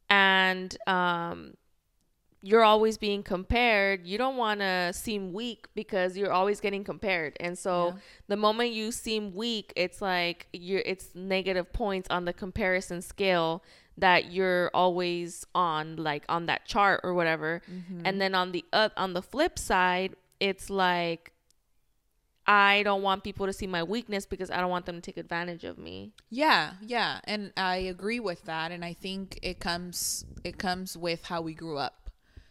and 0.08 0.76
um 0.86 1.54
you're 2.42 2.64
always 2.64 2.96
being 2.96 3.22
compared 3.22 4.06
you 4.06 4.16
don't 4.16 4.36
want 4.38 4.60
to 4.60 4.92
seem 4.94 5.32
weak 5.32 5.66
because 5.74 6.16
you're 6.16 6.32
always 6.32 6.58
getting 6.60 6.82
compared. 6.84 7.36
And 7.38 7.58
so 7.58 7.88
Yeah. 7.88 7.92
the 8.28 8.36
moment 8.36 8.70
you 8.72 8.92
seem 8.92 9.34
weak 9.34 9.72
it's 9.76 10.00
like 10.00 10.46
you're 10.52 10.82
it's 10.86 11.14
negative 11.14 11.70
points 11.72 12.08
on 12.10 12.24
the 12.24 12.32
comparison 12.32 13.02
scale 13.02 13.62
that 13.98 14.32
you're 14.32 14.70
always 14.72 15.44
on 15.54 15.96
like 15.96 16.24
on 16.30 16.46
that 16.46 16.64
chart 16.64 17.00
or 17.04 17.12
whatever. 17.12 17.60
And 18.06 18.18
then 18.22 18.34
on 18.34 18.52
the 18.52 18.64
uh, 18.72 18.88
on 18.96 19.12
the 19.12 19.22
flip 19.22 19.58
side 19.58 20.16
it's 20.40 20.70
like 20.70 21.32
I 22.50 22.82
don't 22.82 23.02
want 23.02 23.22
people 23.22 23.46
to 23.46 23.52
see 23.52 23.68
my 23.68 23.84
weakness 23.84 24.26
because 24.26 24.50
I 24.50 24.56
don't 24.56 24.70
want 24.70 24.84
them 24.84 24.96
to 24.96 25.00
take 25.00 25.16
advantage 25.16 25.62
of 25.62 25.78
me. 25.78 26.10
Yeah, 26.30 26.72
yeah, 26.82 27.20
and 27.22 27.52
I 27.56 27.76
agree 27.76 28.18
with 28.18 28.42
that 28.46 28.72
and 28.72 28.84
I 28.84 28.92
think 28.92 29.38
it 29.40 29.60
comes 29.60 30.24
it 30.42 30.58
comes 30.58 30.96
with 30.96 31.26
how 31.26 31.42
we 31.42 31.54
grew 31.54 31.78
up. 31.78 32.10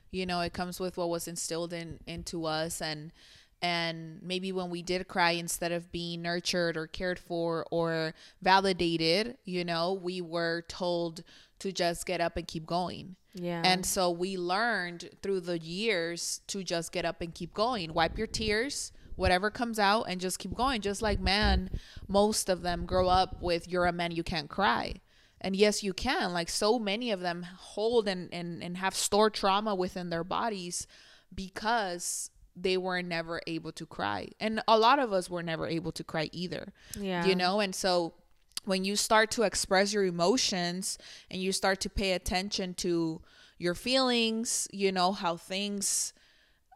You 0.10 0.26
know, 0.26 0.40
it 0.40 0.54
comes 0.54 0.80
with 0.80 0.96
what 0.96 1.10
was 1.10 1.28
instilled 1.28 1.74
in 1.74 2.00
into 2.08 2.46
us 2.46 2.82
and 2.82 3.12
and 3.62 4.24
maybe 4.24 4.54
when 4.54 4.70
we 4.70 4.82
did 4.82 5.06
cry 5.10 5.32
instead 5.32 5.74
of 5.74 5.92
being 5.92 6.22
nurtured 6.22 6.78
or 6.78 6.88
cared 6.88 7.20
for 7.20 7.66
or 7.70 8.14
validated, 8.42 9.38
you 9.44 9.66
know, 9.66 9.92
we 9.92 10.22
were 10.22 10.64
told 10.70 11.26
to 11.60 11.74
just 11.74 12.06
get 12.06 12.22
up 12.22 12.38
and 12.38 12.48
keep 12.48 12.66
going. 12.66 13.18
Yeah. 13.34 13.62
And 13.66 13.86
so 13.86 14.12
we 14.12 14.38
learned 14.38 15.10
through 15.22 15.42
the 15.42 15.60
years 15.60 16.40
to 16.48 16.64
just 16.64 16.94
get 16.94 17.04
up 17.04 17.20
and 17.20 17.36
keep 17.36 17.54
going. 17.54 17.94
Wipe 17.94 18.18
your 18.18 18.28
tears, 18.28 18.94
whatever 19.20 19.52
comes 19.52 19.78
out, 19.78 20.04
and 20.04 20.20
just 20.20 20.40
keep 20.40 20.56
going. 20.56 20.82
Just 20.82 21.02
like 21.02 21.20
man, 21.20 21.70
most 22.08 22.50
of 22.50 22.62
them 22.62 22.86
grow 22.86 23.08
up 23.08 23.42
with 23.42 23.68
you're 23.68 23.86
a 23.86 23.92
man, 23.92 24.12
you 24.12 24.24
can't 24.24 24.50
cry. 24.50 24.96
And 25.42 25.56
yes, 25.56 25.84
you 25.84 25.94
can. 25.94 26.34
Like 26.34 26.50
so 26.50 26.80
many 26.80 27.12
of 27.12 27.22
them 27.22 27.44
hold 27.44 28.08
and, 28.08 28.34
and, 28.34 28.62
and 28.62 28.78
have 28.78 28.94
stored 28.96 29.34
trauma 29.34 29.74
within 29.74 30.10
their 30.10 30.24
bodies 30.24 30.86
because 31.34 32.30
they 32.56 32.78
were 32.78 33.02
never 33.02 33.42
able 33.48 33.72
to 33.74 33.86
cry. 33.86 34.30
And 34.40 34.62
a 34.68 34.78
lot 34.78 35.00
of 35.00 35.14
us 35.14 35.30
were 35.30 35.44
never 35.44 35.68
able 35.68 35.92
to 35.94 36.04
cry 36.04 36.30
either 36.34 36.74
yeah. 37.00 37.26
you 37.26 37.36
know 37.36 37.60
and 37.60 37.74
so 37.74 38.14
when 38.66 38.84
you 38.84 38.96
start 38.96 39.32
to 39.32 39.44
express 39.44 39.94
your 39.94 40.04
emotions 40.04 40.98
and 41.32 41.42
you 41.42 41.52
start 41.52 41.80
to 41.82 41.90
pay 41.90 42.12
attention 42.14 42.74
to 42.74 43.22
your 43.58 43.74
feelings 43.74 44.68
you 44.72 44.92
know 44.92 45.12
how 45.12 45.38
things 45.38 46.14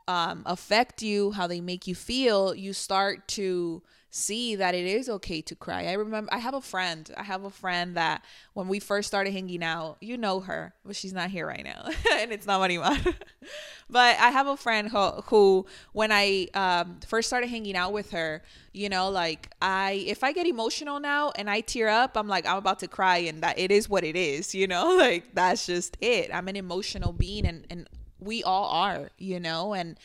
um, 0.08 0.44
affect 0.46 1.02
you 1.02 1.32
how 1.32 1.48
they 1.48 1.62
make 1.62 1.88
you 1.88 1.96
feel 1.96 2.54
you 2.54 2.74
start 2.74 3.28
to 3.30 3.82
see 4.16 4.56
that 4.56 4.76
it 4.76 4.86
is 4.86 5.10
okay 5.10 5.42
to 5.42 5.56
cry. 5.56 5.88
I 5.88 5.94
remember 5.94 6.32
I 6.32 6.38
have 6.38 6.54
a 6.54 6.62
friend. 6.62 7.10
I 7.18 7.24
have 7.24 7.46
a 7.46 7.50
friend 7.50 7.98
that 7.98 8.24
when 8.54 8.68
we 8.68 8.80
first 8.80 9.08
started 9.08 9.34
hanging 9.34 9.64
out, 9.64 9.98
you 10.02 10.18
know 10.18 10.40
her, 10.42 10.76
but 10.86 10.96
she's 10.96 11.14
not 11.14 11.32
here 11.32 11.48
right 11.48 11.64
now, 11.64 11.90
and 12.12 12.32
it's 12.32 12.46
not 12.46 12.62
Marimar. 12.62 13.16
but 13.90 14.20
I 14.20 14.30
have 14.30 14.46
a 14.46 14.56
friend 14.56 14.90
who, 14.90 15.10
who 15.26 15.66
when 15.94 16.12
I 16.12 16.48
um, 16.54 17.00
first 17.08 17.28
started 17.28 17.50
hanging 17.50 17.76
out 17.76 17.92
with 17.92 18.12
her, 18.12 18.44
you 18.72 18.88
know, 18.88 19.10
like 19.10 19.50
I 19.64 20.04
if 20.06 20.24
I 20.24 20.32
get 20.32 20.46
emotional 20.46 21.00
now 21.00 21.32
and 21.36 21.50
I 21.50 21.62
tear 21.62 21.90
up, 21.90 22.16
I'm 22.16 22.28
like 22.28 22.46
I'm 22.46 22.58
about 22.58 22.80
to 22.80 22.88
cry, 22.88 23.18
and 23.18 23.42
that 23.42 23.58
it 23.58 23.72
is 23.72 23.90
what 23.90 24.04
it 24.04 24.16
is, 24.16 24.54
you 24.54 24.68
know, 24.68 24.96
like 25.00 25.34
that's 25.34 25.66
just 25.66 25.98
it. 26.02 26.30
I'm 26.32 26.48
an 26.48 26.56
emotional 26.56 27.14
being, 27.14 27.48
and 27.48 27.66
and 27.72 27.90
we 28.26 28.44
all 28.44 28.66
are, 28.66 29.10
you 29.18 29.40
know, 29.40 29.74
and 29.74 29.98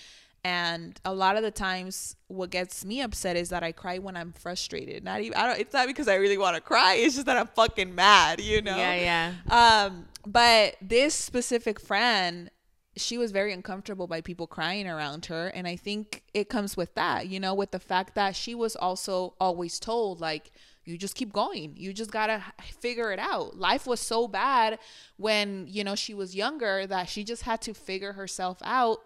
and 0.45 1.01
a 1.05 1.13
lot 1.13 1.37
of 1.37 1.43
the 1.43 1.51
times 1.51 2.17
what 2.29 2.51
gets 2.51 2.85
me 2.85 3.01
upset 3.01 3.37
is 3.37 3.49
that 3.49 3.63
I 3.63 3.73
cry 3.73 3.99
when 3.99 4.17
I'm 4.17 4.33
frustrated. 4.33 5.05
Not 5.05 5.21
even 5.21 5.37
I 5.37 5.47
don't 5.47 5.61
it's 5.61 5.73
not 5.73 5.87
because 5.87 6.09
I 6.09 6.15
really 6.15 6.39
want 6.39 6.57
to 6.57 6.61
cry, 6.61 6.95
it's 6.95 7.15
just 7.15 7.27
that 7.27 7.37
I'm 7.37 7.49
fucking 7.49 7.95
mad, 7.95 8.41
you 8.41 8.63
know. 8.63 8.77
Yeah, 8.77 9.35
yeah. 9.49 9.85
Um 9.87 10.07
but 10.27 10.77
this 10.81 11.15
specific 11.15 11.81
friend 11.81 12.51
she 12.97 13.17
was 13.17 13.31
very 13.31 13.53
uncomfortable 13.53 14.07
by 14.07 14.21
people 14.21 14.47
crying 14.47 14.89
around 14.89 15.27
her 15.27 15.49
and 15.49 15.69
i 15.69 15.77
think 15.77 16.25
it 16.35 16.49
comes 16.49 16.77
with 16.77 16.93
that 16.97 17.29
you 17.29 17.39
know 17.39 17.55
with 17.55 17.71
the 17.71 17.79
fact 17.79 18.17
that 18.17 18.35
she 18.35 18.57
was 18.57 18.75
also 18.75 19.35
always 19.41 19.79
told 19.79 20.21
like 20.21 20.51
you 20.89 20.97
just 20.97 21.15
keep 21.15 21.35
going. 21.35 21.75
You 21.77 21.93
just 21.93 22.11
gotta 22.11 22.43
figure 22.81 23.13
it 23.13 23.19
out. 23.19 23.59
Life 23.59 23.87
was 23.87 24.01
so 24.01 24.27
bad 24.27 24.79
when 25.19 25.67
you 25.69 25.85
know 25.85 25.95
she 25.95 26.15
was 26.15 26.35
younger 26.35 26.87
that 26.87 27.11
she 27.11 27.25
just 27.25 27.43
had 27.43 27.61
to 27.63 27.75
figure 27.75 28.15
herself 28.15 28.59
out 28.65 29.01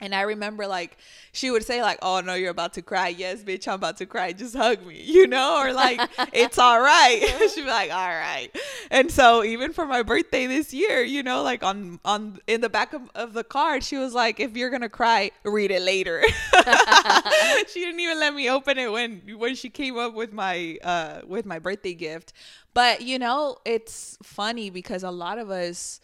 and 0.00 0.14
I 0.14 0.22
remember 0.22 0.66
like 0.66 0.96
she 1.32 1.50
would 1.50 1.64
say 1.64 1.82
like, 1.82 1.98
"Oh 2.02 2.20
no, 2.20 2.34
you're 2.34 2.50
about 2.50 2.74
to 2.74 2.82
cry." 2.82 3.08
Yes, 3.08 3.42
bitch, 3.42 3.68
I'm 3.68 3.74
about 3.74 3.98
to 3.98 4.06
cry. 4.06 4.32
Just 4.32 4.56
hug 4.56 4.84
me, 4.86 5.00
you 5.02 5.26
know, 5.26 5.60
or 5.60 5.72
like 5.72 6.00
it's 6.32 6.58
all 6.58 6.80
right. 6.80 7.20
She'd 7.54 7.62
be 7.62 7.68
like, 7.68 7.92
"All 7.92 8.08
right." 8.08 8.48
And 8.90 9.10
so 9.10 9.44
even 9.44 9.72
for 9.72 9.86
my 9.86 10.02
birthday 10.02 10.46
this 10.46 10.72
year, 10.72 11.02
you 11.02 11.22
know, 11.22 11.42
like 11.42 11.62
on 11.62 12.00
on 12.04 12.40
in 12.46 12.60
the 12.60 12.68
back 12.68 12.92
of, 12.92 13.02
of 13.14 13.32
the 13.34 13.44
card, 13.44 13.84
she 13.84 13.96
was 13.96 14.14
like, 14.14 14.40
"If 14.40 14.56
you're 14.56 14.70
gonna 14.70 14.88
cry, 14.88 15.30
read 15.44 15.70
it 15.70 15.82
later." 15.82 16.22
she 17.68 17.80
didn't 17.80 18.00
even 18.00 18.18
let 18.18 18.34
me 18.34 18.48
open 18.48 18.78
it 18.78 18.90
when 18.90 19.20
when 19.36 19.54
she 19.54 19.68
came 19.68 19.98
up 19.98 20.14
with 20.14 20.32
my 20.32 20.78
uh 20.82 21.20
with 21.26 21.46
my 21.46 21.58
birthday 21.58 21.94
gift. 21.94 22.32
But 22.72 23.02
you 23.02 23.18
know, 23.18 23.58
it's 23.64 24.16
funny 24.22 24.70
because 24.70 25.02
a 25.02 25.10
lot 25.10 25.38
of 25.38 25.50
us 25.50 26.00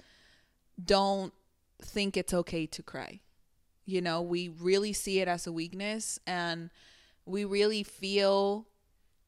don't 0.83 1.33
think 1.81 2.17
it's 2.17 2.35
okay 2.35 2.67
to 2.67 2.83
cry 2.83 3.21
you 3.87 4.01
know, 4.01 4.21
we 4.21 4.49
really 4.49 4.93
see 4.93 5.21
it 5.21 5.29
as 5.29 5.47
a 5.47 5.53
weakness 5.53 6.19
and 6.27 6.71
we 7.25 7.45
really 7.45 7.83
feel 7.83 8.67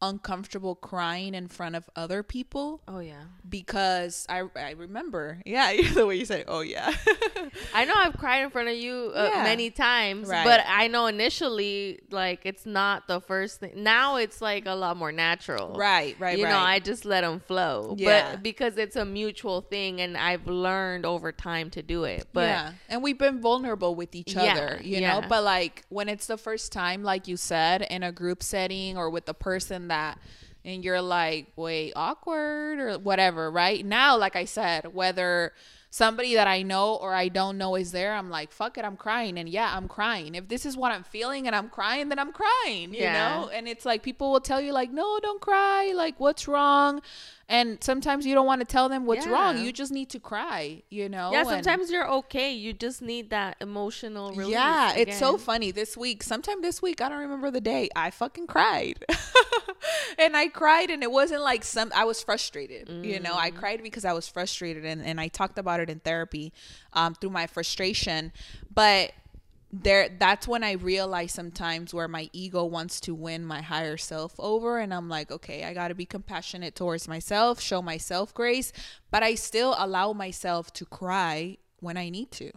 uncomfortable 0.00 0.74
crying 0.74 1.34
in 1.34 1.48
front 1.48 1.74
of 1.74 1.88
other 1.96 2.22
people. 2.22 2.80
Oh 2.86 3.00
yeah. 3.00 3.24
Because 3.48 4.26
I 4.28 4.44
I 4.56 4.72
remember. 4.72 5.42
Yeah, 5.44 5.74
the 5.94 6.06
way 6.06 6.16
you 6.16 6.24
said, 6.24 6.44
"Oh 6.48 6.60
yeah." 6.60 6.94
I 7.74 7.84
know 7.84 7.94
I've 7.96 8.16
cried 8.16 8.42
in 8.42 8.50
front 8.50 8.68
of 8.68 8.76
you 8.76 9.12
uh, 9.14 9.30
yeah. 9.32 9.42
many 9.42 9.70
times, 9.70 10.28
right. 10.28 10.44
but 10.44 10.64
I 10.66 10.88
know 10.88 11.06
initially 11.06 12.00
like 12.10 12.40
it's 12.44 12.66
not 12.66 13.08
the 13.08 13.20
first 13.20 13.60
thing. 13.60 13.72
Now 13.76 14.16
it's 14.16 14.40
like 14.40 14.66
a 14.66 14.74
lot 14.74 14.96
more 14.96 15.12
natural. 15.12 15.74
Right, 15.74 16.16
right, 16.18 16.38
You 16.38 16.44
right. 16.44 16.50
know, 16.50 16.58
I 16.58 16.78
just 16.78 17.04
let 17.04 17.22
them 17.22 17.40
flow. 17.40 17.94
Yeah. 17.98 18.32
But 18.32 18.42
because 18.42 18.76
it's 18.76 18.96
a 18.96 19.04
mutual 19.04 19.60
thing 19.60 20.00
and 20.00 20.16
I've 20.16 20.46
learned 20.46 21.06
over 21.06 21.32
time 21.32 21.70
to 21.70 21.82
do 21.82 22.04
it. 22.04 22.28
But 22.32 22.48
Yeah. 22.48 22.72
And 22.88 23.02
we've 23.02 23.18
been 23.18 23.40
vulnerable 23.40 23.94
with 23.94 24.14
each 24.14 24.34
yeah, 24.34 24.52
other, 24.52 24.80
you 24.82 24.98
yeah. 24.98 25.20
know? 25.20 25.28
But 25.28 25.44
like 25.44 25.84
when 25.88 26.08
it's 26.08 26.26
the 26.26 26.38
first 26.38 26.72
time 26.72 27.02
like 27.02 27.28
you 27.28 27.36
said 27.36 27.82
in 27.82 28.02
a 28.02 28.12
group 28.12 28.42
setting 28.42 28.96
or 28.96 29.10
with 29.10 29.26
the 29.26 29.34
person 29.34 29.87
that 29.88 30.18
and 30.64 30.84
you're 30.84 31.00
like, 31.00 31.46
wait, 31.56 31.92
awkward 31.96 32.78
or 32.78 32.98
whatever, 32.98 33.50
right? 33.50 33.84
Now, 33.84 34.18
like 34.18 34.36
I 34.36 34.44
said, 34.44 34.92
whether 34.92 35.52
somebody 35.90 36.34
that 36.34 36.46
I 36.46 36.62
know 36.62 36.96
or 36.96 37.14
I 37.14 37.28
don't 37.28 37.56
know 37.56 37.74
is 37.76 37.92
there, 37.92 38.14
I'm 38.14 38.28
like, 38.28 38.52
fuck 38.52 38.76
it, 38.76 38.84
I'm 38.84 38.96
crying. 38.96 39.38
And 39.38 39.48
yeah, 39.48 39.72
I'm 39.74 39.88
crying. 39.88 40.34
If 40.34 40.48
this 40.48 40.66
is 40.66 40.76
what 40.76 40.92
I'm 40.92 41.04
feeling 41.04 41.46
and 41.46 41.56
I'm 41.56 41.70
crying, 41.70 42.08
then 42.10 42.18
I'm 42.18 42.32
crying, 42.32 42.92
you 42.92 43.00
yeah. 43.00 43.40
know? 43.40 43.48
And 43.48 43.66
it's 43.66 43.86
like 43.86 44.02
people 44.02 44.30
will 44.30 44.40
tell 44.40 44.60
you, 44.60 44.72
like, 44.72 44.92
no, 44.92 45.18
don't 45.22 45.40
cry. 45.40 45.92
Like, 45.94 46.20
what's 46.20 46.46
wrong? 46.46 47.00
And 47.50 47.82
sometimes 47.82 48.26
you 48.26 48.34
don't 48.34 48.46
want 48.46 48.60
to 48.60 48.66
tell 48.66 48.90
them 48.90 49.06
what's 49.06 49.24
yeah. 49.24 49.32
wrong. 49.32 49.64
You 49.64 49.72
just 49.72 49.90
need 49.90 50.10
to 50.10 50.20
cry, 50.20 50.82
you 50.90 51.08
know? 51.08 51.32
Yeah, 51.32 51.44
sometimes 51.44 51.84
and, 51.84 51.90
you're 51.90 52.10
okay. 52.10 52.52
You 52.52 52.74
just 52.74 53.00
need 53.00 53.30
that 53.30 53.56
emotional 53.62 54.32
release. 54.32 54.52
Yeah, 54.52 54.92
again. 54.92 55.08
it's 55.08 55.18
so 55.18 55.38
funny. 55.38 55.70
This 55.70 55.96
week, 55.96 56.22
sometime 56.22 56.60
this 56.60 56.82
week, 56.82 57.00
I 57.00 57.08
don't 57.08 57.20
remember 57.20 57.50
the 57.50 57.62
day, 57.62 57.88
I 57.96 58.10
fucking 58.10 58.48
cried. 58.48 59.02
and 60.18 60.36
I 60.36 60.48
cried, 60.48 60.90
and 60.90 61.02
it 61.02 61.10
wasn't 61.10 61.40
like 61.40 61.64
some, 61.64 61.90
I 61.94 62.04
was 62.04 62.22
frustrated, 62.22 62.88
mm. 62.88 63.02
you 63.02 63.18
know? 63.18 63.34
I 63.34 63.50
mm. 63.50 63.56
cried 63.56 63.82
because 63.82 64.04
I 64.04 64.12
was 64.12 64.28
frustrated, 64.28 64.84
and, 64.84 65.02
and 65.02 65.18
I 65.18 65.28
talked 65.28 65.58
about 65.58 65.80
it 65.80 65.88
in 65.88 66.00
therapy 66.00 66.52
um, 66.92 67.14
through 67.14 67.30
my 67.30 67.46
frustration. 67.46 68.30
But 68.74 69.12
there 69.70 70.08
that's 70.18 70.48
when 70.48 70.64
I 70.64 70.72
realize 70.72 71.32
sometimes 71.32 71.92
where 71.92 72.08
my 72.08 72.30
ego 72.32 72.64
wants 72.64 73.00
to 73.00 73.14
win 73.14 73.44
my 73.44 73.60
higher 73.60 73.96
self 73.96 74.34
over 74.38 74.78
and 74.78 74.94
I'm 74.94 75.08
like, 75.08 75.30
okay, 75.30 75.64
I 75.64 75.74
got 75.74 75.88
to 75.88 75.94
be 75.94 76.06
compassionate 76.06 76.74
towards 76.74 77.06
myself, 77.06 77.60
show 77.60 77.82
myself 77.82 78.32
grace, 78.32 78.72
but 79.10 79.22
I 79.22 79.34
still 79.34 79.74
allow 79.78 80.12
myself 80.12 80.72
to 80.74 80.86
cry 80.86 81.58
when 81.80 81.96
I 81.96 82.08
need 82.08 82.30
to. 82.32 82.50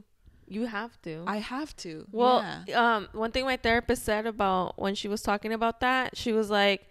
You 0.48 0.66
have 0.66 1.02
to. 1.04 1.24
I 1.28 1.38
have 1.38 1.76
to. 1.78 2.06
Well, 2.12 2.46
yeah. 2.68 2.96
um 2.96 3.10
one 3.14 3.32
thing 3.32 3.46
my 3.46 3.58
therapist 3.58 4.04
said 4.04 4.26
about 4.26 4.80
when 4.80 4.96
she 4.96 5.08
was 5.08 5.22
talking 5.22 5.54
about 5.54 5.82
that, 5.82 6.16
she 6.18 6.32
was 6.32 6.50
like 6.50 6.88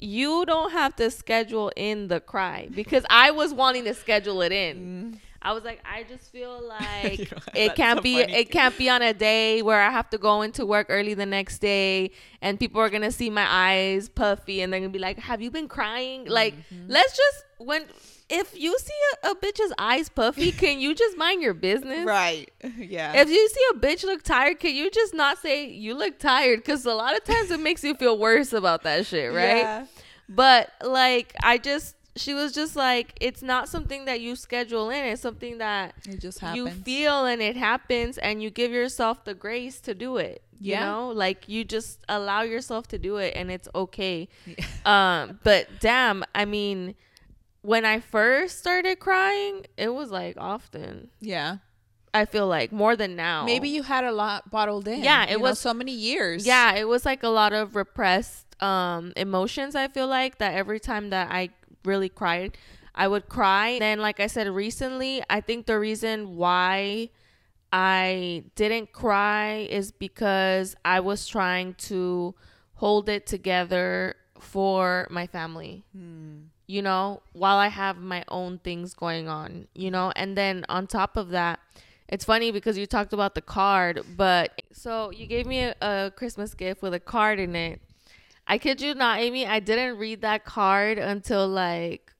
you 0.00 0.46
don't 0.46 0.72
have 0.72 0.96
to 0.96 1.10
schedule 1.10 1.70
in 1.76 2.08
the 2.08 2.20
cry 2.20 2.68
because 2.74 3.04
I 3.10 3.30
was 3.30 3.52
wanting 3.52 3.84
to 3.84 3.94
schedule 3.94 4.40
it 4.40 4.50
in. 4.50 4.99
I 5.42 5.52
was 5.52 5.64
like, 5.64 5.80
I 5.84 6.02
just 6.04 6.30
feel 6.30 6.60
like 6.68 7.32
it 7.54 7.74
can't 7.74 8.02
be 8.02 8.20
it 8.20 8.50
can't 8.50 8.76
be 8.76 8.88
on 8.88 9.02
a 9.02 9.14
day 9.14 9.62
where 9.62 9.80
I 9.80 9.90
have 9.90 10.10
to 10.10 10.18
go 10.18 10.42
into 10.42 10.66
work 10.66 10.86
early 10.88 11.14
the 11.14 11.26
next 11.26 11.58
day 11.58 12.10
and 12.42 12.58
people 12.58 12.80
are 12.80 12.90
gonna 12.90 13.12
see 13.12 13.30
my 13.30 13.46
eyes 13.48 14.08
puffy 14.08 14.60
and 14.60 14.72
they're 14.72 14.80
gonna 14.80 14.90
be 14.90 14.98
like, 14.98 15.18
Have 15.18 15.40
you 15.40 15.50
been 15.50 15.68
crying? 15.68 16.26
Like, 16.26 16.54
mm-hmm. 16.54 16.86
let's 16.88 17.16
just 17.16 17.44
when 17.58 17.86
if 18.30 18.58
you 18.58 18.78
see 18.78 18.94
a, 19.24 19.30
a, 19.30 19.34
bitch's 19.34 19.72
eyes 19.76 20.08
puffy, 20.08 20.52
can 20.64 20.78
you 20.78 20.94
just 20.94 21.16
mind 21.18 21.42
your 21.42 21.54
business? 21.54 22.06
Right. 22.06 22.50
Yeah. 22.76 23.12
If 23.14 23.28
you 23.28 23.48
see 23.48 23.60
a 23.72 23.74
bitch 23.74 24.04
look 24.04 24.22
tired, 24.22 24.58
can 24.58 24.74
you 24.74 24.90
just 24.90 25.12
not 25.12 25.38
say 25.38 25.68
you 25.68 25.94
look 25.94 26.18
tired? 26.18 26.60
Because 26.60 26.86
a 26.86 26.94
lot 26.94 27.16
of 27.16 27.24
times 27.24 27.50
it 27.50 27.60
makes 27.60 27.84
you 27.84 27.94
feel 27.94 28.18
worse 28.18 28.52
about 28.52 28.84
that 28.84 29.06
shit, 29.06 29.32
right? 29.32 29.58
Yeah. 29.58 29.86
But 30.28 30.70
like, 30.82 31.34
I 31.42 31.58
just 31.58 31.94
she 32.20 32.34
was 32.34 32.52
just 32.52 32.76
like 32.76 33.12
it's 33.20 33.42
not 33.42 33.68
something 33.68 34.04
that 34.04 34.20
you 34.20 34.36
schedule 34.36 34.90
in 34.90 35.04
it's 35.04 35.22
something 35.22 35.58
that 35.58 35.94
it 36.08 36.20
just 36.20 36.38
happens. 36.38 36.56
you 36.56 36.70
feel 36.70 37.24
and 37.24 37.40
it 37.40 37.56
happens 37.56 38.18
and 38.18 38.42
you 38.42 38.50
give 38.50 38.70
yourself 38.70 39.24
the 39.24 39.34
grace 39.34 39.80
to 39.80 39.94
do 39.94 40.18
it 40.18 40.42
you 40.58 40.72
yeah. 40.72 40.84
know 40.84 41.08
like 41.08 41.48
you 41.48 41.64
just 41.64 42.00
allow 42.08 42.42
yourself 42.42 42.86
to 42.86 42.98
do 42.98 43.16
it 43.16 43.34
and 43.34 43.50
it's 43.50 43.68
okay 43.74 44.28
yeah. 44.46 44.64
um 45.20 45.40
but 45.42 45.66
damn 45.80 46.22
i 46.34 46.44
mean 46.44 46.94
when 47.62 47.84
i 47.84 47.98
first 47.98 48.58
started 48.58 48.98
crying 48.98 49.64
it 49.76 49.88
was 49.88 50.10
like 50.10 50.36
often 50.38 51.08
yeah 51.20 51.56
I 52.12 52.24
feel 52.24 52.48
like 52.48 52.72
more 52.72 52.96
than 52.96 53.14
now. 53.14 53.44
Maybe 53.44 53.68
you 53.68 53.84
had 53.84 54.02
a 54.02 54.10
lot 54.10 54.50
bottled 54.50 54.88
in. 54.88 55.04
Yeah, 55.04 55.26
it 55.28 55.40
was 55.40 55.64
know, 55.64 55.70
so 55.70 55.74
many 55.74 55.92
years. 55.92 56.44
Yeah, 56.44 56.74
it 56.74 56.88
was 56.88 57.04
like 57.04 57.22
a 57.22 57.28
lot 57.28 57.52
of 57.52 57.76
repressed 57.76 58.46
um 58.60 59.12
emotions 59.16 59.74
I 59.74 59.88
feel 59.88 60.06
like 60.06 60.38
that 60.38 60.54
every 60.54 60.80
time 60.80 61.10
that 61.10 61.30
I 61.30 61.48
really 61.84 62.08
cried. 62.08 62.56
I 62.94 63.08
would 63.08 63.28
cry. 63.28 63.78
Then, 63.78 64.00
like 64.00 64.20
I 64.20 64.26
said 64.26 64.48
recently, 64.48 65.22
I 65.30 65.40
think 65.40 65.66
the 65.66 65.78
reason 65.78 66.36
why 66.36 67.10
I 67.72 68.44
didn't 68.56 68.92
cry 68.92 69.68
is 69.70 69.92
because 69.92 70.74
I 70.84 71.00
was 71.00 71.26
trying 71.26 71.74
to 71.74 72.34
hold 72.74 73.08
it 73.08 73.26
together 73.26 74.16
for 74.38 75.06
my 75.10 75.26
family. 75.26 75.84
Hmm. 75.96 76.38
You 76.66 76.82
know, 76.82 77.22
while 77.32 77.56
I 77.56 77.68
have 77.68 77.98
my 77.98 78.24
own 78.28 78.58
things 78.58 78.94
going 78.94 79.28
on, 79.28 79.66
you 79.74 79.90
know, 79.90 80.12
and 80.14 80.36
then 80.36 80.64
on 80.68 80.86
top 80.86 81.16
of 81.16 81.30
that, 81.30 81.58
it's 82.08 82.24
funny 82.24 82.50
because 82.52 82.78
you 82.78 82.86
talked 82.86 83.12
about 83.12 83.34
the 83.34 83.40
card, 83.40 84.04
but 84.16 84.62
so 84.72 85.10
you 85.10 85.26
gave 85.26 85.46
me 85.46 85.60
a, 85.60 85.74
a 85.80 86.12
Christmas 86.14 86.54
gift 86.54 86.82
with 86.82 86.94
a 86.94 87.00
card 87.00 87.38
in 87.38 87.56
it 87.56 87.80
I 88.46 88.58
kid 88.58 88.80
you 88.80 88.94
not, 88.94 89.20
Amy. 89.20 89.46
I 89.46 89.60
didn't 89.60 89.98
read 89.98 90.22
that 90.22 90.44
card 90.44 90.98
until 90.98 91.46
like 91.46 92.10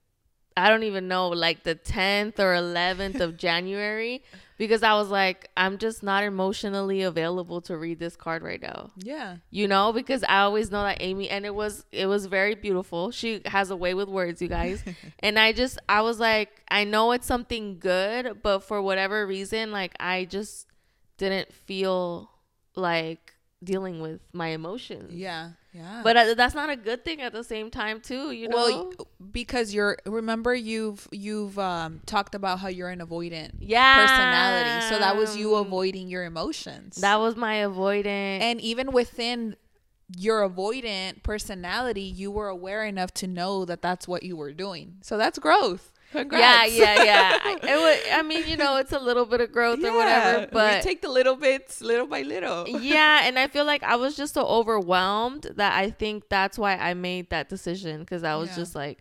I 0.55 0.69
don't 0.69 0.83
even 0.83 1.07
know, 1.07 1.29
like 1.29 1.63
the 1.63 1.75
10th 1.75 2.37
or 2.39 2.53
11th 2.53 3.19
of 3.21 3.37
January, 3.45 4.23
because 4.57 4.83
I 4.83 4.93
was 4.95 5.09
like, 5.09 5.49
I'm 5.55 5.77
just 5.77 6.03
not 6.03 6.23
emotionally 6.23 7.01
available 7.03 7.61
to 7.61 7.77
read 7.77 7.99
this 7.99 8.17
card 8.17 8.43
right 8.43 8.61
now. 8.61 8.91
Yeah. 8.97 9.37
You 9.49 9.67
know, 9.67 9.93
because 9.93 10.23
I 10.27 10.41
always 10.41 10.69
know 10.69 10.83
that 10.83 10.97
Amy, 10.99 11.29
and 11.29 11.45
it 11.45 11.55
was, 11.55 11.85
it 11.91 12.05
was 12.05 12.25
very 12.25 12.55
beautiful. 12.55 13.11
She 13.11 13.41
has 13.45 13.71
a 13.71 13.75
way 13.77 13.93
with 13.93 14.09
words, 14.09 14.41
you 14.41 14.49
guys. 14.49 14.83
and 15.19 15.39
I 15.39 15.53
just, 15.53 15.79
I 15.87 16.01
was 16.01 16.19
like, 16.19 16.61
I 16.69 16.83
know 16.83 17.13
it's 17.13 17.27
something 17.27 17.79
good, 17.79 18.41
but 18.43 18.59
for 18.59 18.81
whatever 18.81 19.25
reason, 19.25 19.71
like, 19.71 19.95
I 19.99 20.25
just 20.25 20.67
didn't 21.17 21.53
feel 21.53 22.29
like 22.75 23.35
dealing 23.63 24.01
with 24.01 24.19
my 24.33 24.49
emotions. 24.49 25.13
Yeah 25.13 25.51
Yeah. 25.73 26.01
But 26.03 26.17
uh, 26.17 26.33
that's 26.33 26.53
not 26.53 26.69
a 26.69 26.75
good 26.75 27.05
thing 27.05 27.21
at 27.21 27.31
the 27.31 27.43
same 27.43 27.71
time 27.71 28.01
too, 28.01 28.31
you 28.31 28.49
know. 28.49 28.57
well, 28.57 28.93
because 29.31 29.73
you're 29.73 29.97
remember 30.05 30.53
you've 30.53 31.07
you've 31.11 31.57
um, 31.57 32.01
talked 32.05 32.35
about 32.35 32.59
how 32.59 32.67
you're 32.67 32.89
an 32.89 32.99
avoidant 32.99 33.51
yeah. 33.59 34.05
personality, 34.05 34.93
so 34.93 34.99
that 34.99 35.15
was 35.15 35.37
you 35.37 35.55
avoiding 35.55 36.09
your 36.09 36.25
emotions. 36.25 36.97
That 36.97 37.19
was 37.19 37.35
my 37.35 37.55
avoidant. 37.57 38.05
and 38.05 38.59
even 38.59 38.91
within 38.91 39.55
your 40.17 40.47
avoidant 40.47 41.23
personality, 41.23 42.01
you 42.01 42.31
were 42.31 42.49
aware 42.49 42.83
enough 42.85 43.13
to 43.13 43.27
know 43.27 43.63
that 43.65 43.81
that's 43.81 44.07
what 44.07 44.23
you 44.23 44.35
were 44.35 44.51
doing. 44.51 44.97
So 45.01 45.17
that's 45.17 45.39
growth. 45.39 45.93
Congrats. 46.11 46.73
Yeah, 46.73 46.95
yeah, 46.95 47.03
yeah. 47.03 47.39
I, 47.43 47.53
it 47.63 47.75
was, 47.77 47.99
I 48.13 48.21
mean, 48.29 48.47
you 48.47 48.57
know, 48.57 48.77
it's 48.77 48.91
a 48.91 48.99
little 48.99 49.25
bit 49.25 49.41
of 49.41 49.51
growth 49.51 49.83
or 49.83 49.93
whatever, 49.95 50.47
but 50.51 50.83
take 50.83 51.01
the 51.01 51.09
little 51.09 51.35
bits 51.35 51.81
little 51.81 52.07
by 52.07 52.21
little. 52.21 52.67
yeah, 52.67 53.21
and 53.23 53.39
I 53.39 53.47
feel 53.47 53.65
like 53.65 53.83
I 53.83 53.95
was 53.95 54.15
just 54.17 54.33
so 54.33 54.45
overwhelmed 54.45 55.47
that 55.55 55.73
I 55.77 55.89
think 55.91 56.29
that's 56.29 56.57
why 56.57 56.75
I 56.75 56.93
made 56.93 57.29
that 57.29 57.49
decision 57.49 58.01
because 58.01 58.23
I 58.23 58.35
was 58.35 58.49
Yeah. 58.49 58.55
just 58.57 58.75
like, 58.75 58.99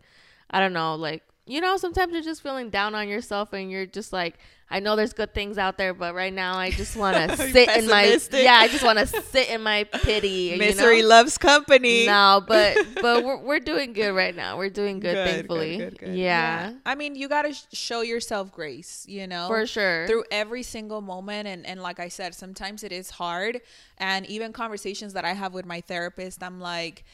I 0.50 0.60
don't 0.60 0.72
know, 0.72 0.94
like 0.94 1.22
you 1.50 1.60
know, 1.60 1.76
sometimes 1.76 2.12
you're 2.12 2.22
just 2.22 2.42
feeling 2.42 2.70
down 2.70 2.94
on 2.94 3.08
yourself 3.08 3.52
and 3.52 3.70
you're 3.72 3.86
just 3.86 4.12
like, 4.12 4.38
I 4.72 4.78
know 4.78 4.94
there's 4.94 5.12
good 5.12 5.34
things 5.34 5.58
out 5.58 5.78
there, 5.78 5.92
but 5.92 6.14
right 6.14 6.32
now 6.32 6.56
I 6.56 6.70
just 6.70 6.96
want 6.96 7.16
to 7.16 7.36
sit 7.50 7.68
in 7.76 7.88
my 7.88 8.04
yeah, 8.32 8.54
I 8.54 8.68
just 8.68 8.84
want 8.84 9.00
to 9.00 9.06
sit 9.06 9.50
in 9.50 9.60
my 9.60 9.82
pity. 9.82 10.56
Misery 10.56 10.98
you 10.98 11.02
know? 11.02 11.08
loves 11.08 11.38
company. 11.38 12.06
No, 12.06 12.44
but 12.46 12.78
but 13.02 13.24
we're 13.24 13.38
we're 13.38 13.58
doing 13.58 13.94
good 13.94 14.12
right 14.12 14.34
now. 14.34 14.58
We're 14.58 14.70
doing 14.70 15.00
good, 15.00 15.16
thankfully. 15.26 15.90
Yeah, 16.06 16.74
I 16.86 16.94
mean, 16.94 17.16
you 17.16 17.28
got 17.28 17.42
to 17.42 17.52
sh- 17.52 17.64
show 17.72 18.02
yourself 18.02 18.52
grace, 18.52 19.04
you 19.08 19.26
know? 19.26 19.48
for 19.48 19.66
sure. 19.66 20.06
through 20.06 20.22
every 20.30 20.62
single 20.62 21.00
moment 21.00 21.48
and 21.48 21.66
and 21.66 21.82
like 21.82 21.98
I 21.98 22.06
said 22.06 22.36
sometimes 22.36 22.84
it 22.84 22.92
is 22.92 23.10
hard 23.10 23.60
and 23.98 24.24
even 24.26 24.52
conversations 24.52 25.14
that 25.14 25.24
I 25.24 25.32
have 25.32 25.52
with 25.52 25.66
my 25.66 25.80
therapist 25.80 26.44
I'm 26.44 26.60
like 26.60 27.04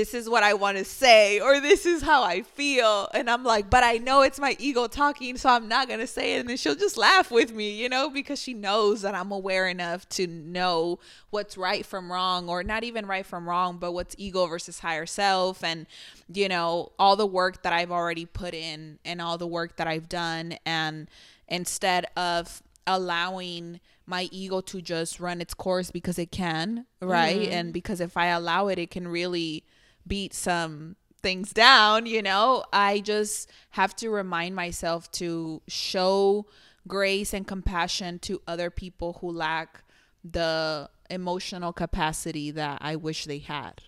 this 0.00 0.14
is 0.14 0.30
what 0.30 0.42
I 0.42 0.54
want 0.54 0.78
to 0.78 0.84
say 0.84 1.40
or 1.40 1.60
this 1.60 1.84
is 1.84 2.00
how 2.00 2.22
I 2.22 2.40
feel. 2.40 3.06
And 3.12 3.28
I'm 3.28 3.44
like 3.44 3.68
but 3.68 3.84
I 3.84 3.98
know 3.98 4.22
it's 4.22 4.40
my 4.40 4.56
ego 4.58 4.86
talking 4.86 5.36
so 5.36 5.50
I'm 5.50 5.68
not 5.68 5.88
going 5.88 6.00
to 6.00 6.06
say 6.06 6.36
it. 6.36 6.40
And 6.40 6.48
then 6.48 6.56
she'll 6.56 6.74
just 6.74 6.96
laugh 6.96 7.30
with 7.30 7.52
me 7.52 7.82
you 7.82 7.90
know 7.90 8.08
because 8.08 8.40
she 8.40 8.54
knows 8.54 9.02
that 9.02 9.14
I'm 9.14 9.30
aware 9.30 9.68
enough 9.68 10.08
to 10.10 10.26
know 10.26 11.00
what's 11.28 11.58
right 11.58 11.84
from 11.84 12.10
wrong 12.10 12.48
or 12.48 12.64
not 12.64 12.82
even 12.82 13.04
right 13.04 13.26
from 13.26 13.46
wrong 13.46 13.76
but 13.76 13.92
what's 13.92 14.14
ego 14.16 14.46
versus 14.46 14.78
higher 14.78 15.04
self. 15.04 15.62
And 15.62 15.86
you 16.32 16.48
know 16.48 16.92
all 16.98 17.14
the 17.14 17.26
work 17.26 17.62
that 17.62 17.74
I've 17.74 17.92
already 17.92 18.24
put 18.24 18.54
in 18.54 19.00
and 19.04 19.20
all 19.20 19.36
the 19.36 19.46
work 19.46 19.76
that 19.76 19.86
I've 19.86 20.08
done. 20.08 20.54
And 20.64 21.08
instead 21.46 22.06
of 22.16 22.62
allowing 22.86 23.80
my 24.06 24.30
ego 24.32 24.62
to 24.62 24.80
just 24.80 25.20
run 25.20 25.42
its 25.42 25.52
course 25.52 25.90
because 25.90 26.18
it 26.18 26.32
can, 26.32 26.86
right? 27.02 27.42
Mm-hmm. 27.42 27.52
And 27.52 27.72
because 27.74 28.00
if 28.00 28.16
I 28.16 28.28
allow 28.28 28.68
it, 28.68 28.78
it 28.78 28.90
can 28.90 29.06
really 29.06 29.62
beat 30.06 30.34
some 30.34 30.96
things 31.22 31.52
down, 31.52 32.06
you 32.06 32.22
know? 32.22 32.64
I 32.72 33.00
just 33.00 33.50
have 33.70 33.94
to 33.96 34.10
remind 34.10 34.54
myself 34.54 35.10
to 35.12 35.62
show 35.68 36.46
grace 36.88 37.34
and 37.34 37.46
compassion 37.46 38.18
to 38.20 38.40
other 38.46 38.70
people 38.70 39.18
who 39.20 39.30
lack 39.30 39.84
the 40.24 40.88
emotional 41.10 41.72
capacity 41.72 42.50
that 42.52 42.78
I 42.80 42.96
wish 42.96 43.24
they 43.26 43.38
had. 43.38 43.82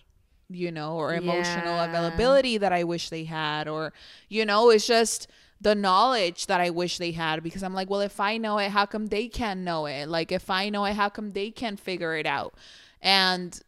You 0.49 0.71
know, 0.71 0.97
or 0.97 1.15
emotional 1.15 1.77
Yeah. 1.77 1.85
availability 1.85 2.57
that 2.59 2.71
I 2.71 2.83
wish 2.83 3.09
they 3.09 3.23
had, 3.23 3.67
or, 3.67 3.91
you 4.29 4.45
know, 4.45 4.69
it's 4.69 4.85
just 4.85 5.27
the 5.59 5.73
knowledge 5.73 6.45
that 6.45 6.59
I 6.59 6.69
wish 6.69 6.97
they 6.99 7.11
had 7.13 7.41
because 7.41 7.63
I'm 7.63 7.73
like, 7.73 7.89
well, 7.89 8.01
if 8.01 8.19
I 8.19 8.37
know 8.37 8.59
it, 8.59 8.69
how 8.69 8.85
come 8.85 9.07
they 9.07 9.29
can't 9.29 9.61
know 9.61 9.87
it? 9.87 10.09
Like, 10.09 10.31
if 10.31 10.51
I 10.51 10.69
know 10.69 10.85
it, 10.85 10.93
how 10.95 11.09
come 11.09 11.31
they 11.31 11.49
can't 11.49 11.79
figure 11.79 12.15
it 12.17 12.27
out? 12.27 12.53
And 13.01 13.59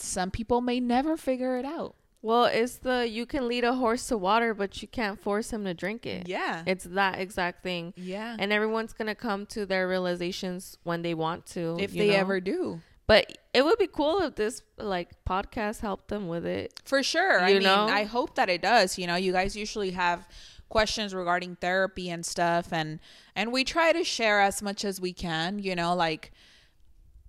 some 0.00 0.30
people 0.30 0.60
may 0.60 0.80
never 0.80 1.16
figure 1.16 1.56
it 1.58 1.64
out. 1.64 1.94
well, 2.22 2.46
it's 2.46 2.78
the 2.78 3.06
you 3.08 3.24
can 3.26 3.46
lead 3.46 3.62
a 3.64 3.74
horse 3.74 4.08
to 4.08 4.16
water, 4.18 4.52
but 4.54 4.82
you 4.82 4.88
can't 4.88 5.20
force 5.20 5.52
him 5.52 5.64
to 5.64 5.74
drink 5.74 6.06
it. 6.06 6.28
Yeah. 6.28 6.62
It's 6.66 6.84
that 6.84 7.20
exact 7.20 7.62
thing. 7.62 7.92
yeah. 7.96 8.36
And 8.38 8.52
everyone's 8.52 8.92
gonna 8.92 9.14
come 9.14 9.46
to 9.46 9.64
their 9.66 9.86
realizations 9.88 10.76
when 10.82 11.02
they 11.02 11.14
want 11.14 11.46
to. 11.54 11.76
if 11.78 11.94
you 11.94 12.02
they 12.02 12.10
know? 12.10 12.16
ever 12.16 12.40
do. 12.40 12.80
But 13.06 13.38
it 13.54 13.64
would 13.64 13.78
be 13.78 13.86
cool 13.86 14.20
if 14.22 14.34
this 14.34 14.62
like 14.78 15.10
podcast 15.24 15.80
helped 15.80 16.08
them 16.08 16.26
with 16.26 16.44
it. 16.44 16.72
For 16.84 17.02
sure. 17.04 17.38
I 17.40 17.50
You 17.50 17.58
mean. 17.60 17.68
I 17.68 18.02
hope 18.02 18.34
that 18.34 18.48
it 18.48 18.60
does. 18.62 18.98
You 18.98 19.06
know, 19.06 19.14
you 19.14 19.30
guys 19.32 19.54
usually 19.56 19.92
have 19.92 20.26
questions 20.68 21.14
regarding 21.14 21.54
therapy 21.56 22.10
and 22.10 22.26
stuff 22.26 22.72
and 22.72 22.98
and 23.36 23.52
we 23.52 23.62
try 23.62 23.92
to 23.92 24.02
share 24.02 24.40
as 24.40 24.60
much 24.60 24.84
as 24.84 25.00
we 25.00 25.12
can, 25.12 25.60
you 25.60 25.76
know, 25.76 25.94
like 25.94 26.32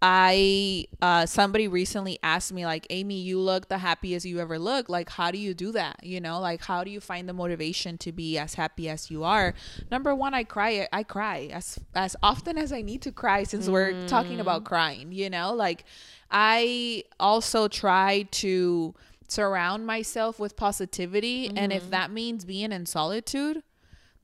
I 0.02 0.86
uh 1.02 1.26
somebody 1.26 1.68
recently 1.68 2.20
asked 2.22 2.54
me 2.54 2.66
like 2.66 2.86
Amy 2.92 3.20
you 3.20 3.40
look 3.40 3.68
the 3.68 3.80
happiest 3.80 4.26
you 4.26 4.40
ever 4.40 4.60
look 4.60 4.90
like 4.90 5.10
how 5.10 5.32
do 5.32 5.40
you 5.40 5.54
do 5.54 5.72
that? 5.72 6.04
You 6.04 6.22
know 6.22 6.40
like 6.40 6.64
how 6.64 6.84
do 6.84 6.92
you 6.92 7.00
find 7.00 7.28
the 7.28 7.34
motivation 7.34 7.98
to 8.00 8.12
be 8.12 8.38
as 8.38 8.54
happy 8.54 8.90
as 8.90 9.10
you 9.10 9.24
are? 9.24 9.56
Number 9.90 10.14
one 10.14 10.34
I 10.34 10.44
cry 10.44 10.88
I 10.94 11.04
cry 11.04 11.50
as 11.52 11.80
as 11.96 12.16
often 12.22 12.58
as 12.58 12.72
I 12.72 12.82
need 12.82 13.02
to 13.04 13.12
cry 13.12 13.44
since 13.44 13.68
we're 13.68 14.08
talking 14.08 14.40
about 14.40 14.66
crying 14.66 15.12
you 15.12 15.30
know? 15.30 15.54
Like 15.54 15.86
I 16.30 17.04
also 17.20 17.68
try 17.68 18.28
to 18.32 18.94
surround 19.28 19.86
myself 19.86 20.40
with 20.40 20.56
positivity 20.56 21.52
and 21.56 21.74
if 21.74 21.90
that 21.90 22.12
means 22.12 22.46
being 22.46 22.72
in 22.72 22.86
solitude 22.86 23.64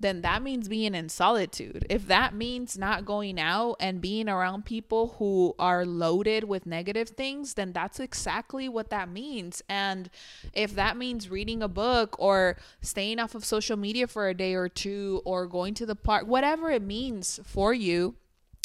then 0.04 0.22
that 0.22 0.44
means 0.44 0.68
being 0.68 0.94
in 0.94 1.08
solitude. 1.08 1.88
If 1.90 2.08
that 2.08 2.36
means 2.36 2.78
not 2.78 3.06
going 3.06 3.40
out 3.40 3.78
and 3.80 4.02
being 4.02 4.28
around 4.28 4.66
people 4.66 5.16
who 5.18 5.56
are 5.58 5.86
loaded 5.86 6.44
with 6.44 6.66
negative 6.66 7.10
things, 7.10 7.54
then 7.54 7.72
that's 7.72 8.02
exactly 8.02 8.68
what 8.68 8.90
that 8.90 9.10
means. 9.10 9.64
And 9.70 10.10
if 10.54 10.76
that 10.76 10.98
means 10.98 11.30
reading 11.30 11.64
a 11.64 11.70
book 11.70 12.18
or 12.20 12.58
staying 12.82 13.18
off 13.20 13.34
of 13.34 13.46
social 13.46 13.78
media 13.78 14.06
for 14.06 14.28
a 14.28 14.34
day 14.34 14.54
or 14.56 14.68
two 14.68 15.22
or 15.24 15.48
going 15.48 15.74
to 15.76 15.86
the 15.86 15.96
park, 15.96 16.28
whatever 16.28 16.70
it 16.70 16.84
means 16.84 17.40
for 17.46 17.74
you, 17.74 18.16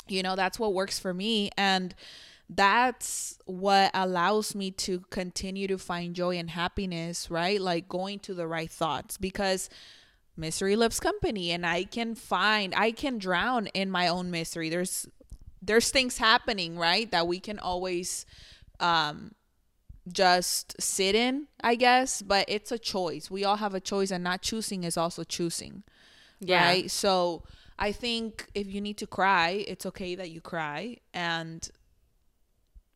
you 0.08 0.24
know, 0.24 0.34
that's 0.34 0.58
what 0.58 0.74
works 0.74 0.98
for 0.98 1.14
me. 1.14 1.50
And 1.56 1.94
that's 2.50 3.38
what 3.44 3.92
allows 3.94 4.56
me 4.56 4.72
to 4.72 5.04
continue 5.10 5.68
to 5.68 5.78
find 5.78 6.16
joy 6.16 6.36
and 6.36 6.50
happiness, 6.50 7.30
right? 7.30 7.60
Like 7.60 7.88
going 7.88 8.18
to 8.20 8.34
the 8.34 8.48
right 8.48 8.70
thoughts 8.70 9.16
because 9.18 9.70
misery 10.38 10.76
loves 10.76 11.00
company 11.00 11.50
and 11.50 11.66
I 11.66 11.84
can 11.84 12.14
find 12.14 12.74
I 12.76 12.92
can 12.92 13.18
drown 13.18 13.66
in 13.68 13.90
my 13.90 14.08
own 14.08 14.30
misery. 14.30 14.68
There's 14.68 15.06
there's 15.60 15.90
things 15.90 16.18
happening, 16.18 16.78
right? 16.78 17.10
That 17.10 17.26
we 17.26 17.40
can 17.40 17.58
always 17.58 18.24
um 18.80 19.32
just 20.10 20.80
sit 20.80 21.14
in, 21.14 21.48
I 21.60 21.74
guess, 21.74 22.22
but 22.22 22.46
it's 22.48 22.72
a 22.72 22.78
choice. 22.78 23.30
We 23.30 23.44
all 23.44 23.56
have 23.56 23.74
a 23.74 23.80
choice 23.80 24.10
and 24.10 24.24
not 24.24 24.42
choosing 24.42 24.84
is 24.84 24.96
also 24.96 25.24
choosing. 25.24 25.82
Yeah. 26.40 26.64
Right? 26.64 26.90
So 26.90 27.42
I 27.78 27.92
think 27.92 28.46
if 28.54 28.66
you 28.66 28.80
need 28.80 28.96
to 28.98 29.06
cry, 29.06 29.64
it's 29.66 29.86
okay 29.86 30.14
that 30.14 30.30
you 30.30 30.40
cry 30.40 30.98
and 31.12 31.68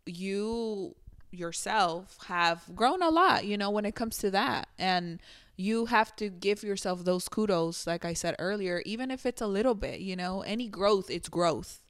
you 0.07 0.95
yourself 1.31 2.19
have 2.27 2.63
grown 2.75 3.03
a 3.03 3.09
lot, 3.09 3.45
you 3.45 3.57
know, 3.57 3.71
when 3.71 3.85
it 3.85 3.95
comes 3.95 4.19
to 4.19 4.31
that. 4.31 4.69
And 4.79 5.21
you 5.57 5.87
have 5.87 6.15
to 6.17 6.29
give 6.29 6.63
yourself 6.63 7.05
those 7.05 7.29
kudos, 7.29 7.87
like 7.87 8.05
I 8.05 8.15
said 8.15 8.37
earlier, 8.39 8.83
even 8.87 9.11
if 9.11 9.27
it's 9.27 9.41
a 9.43 9.47
little 9.47 9.75
bit, 9.75 10.01
you 10.01 10.17
know, 10.17 10.43
any 10.43 10.69
growth, 10.69 11.11
it's 11.11 11.29
growth. 11.29 11.81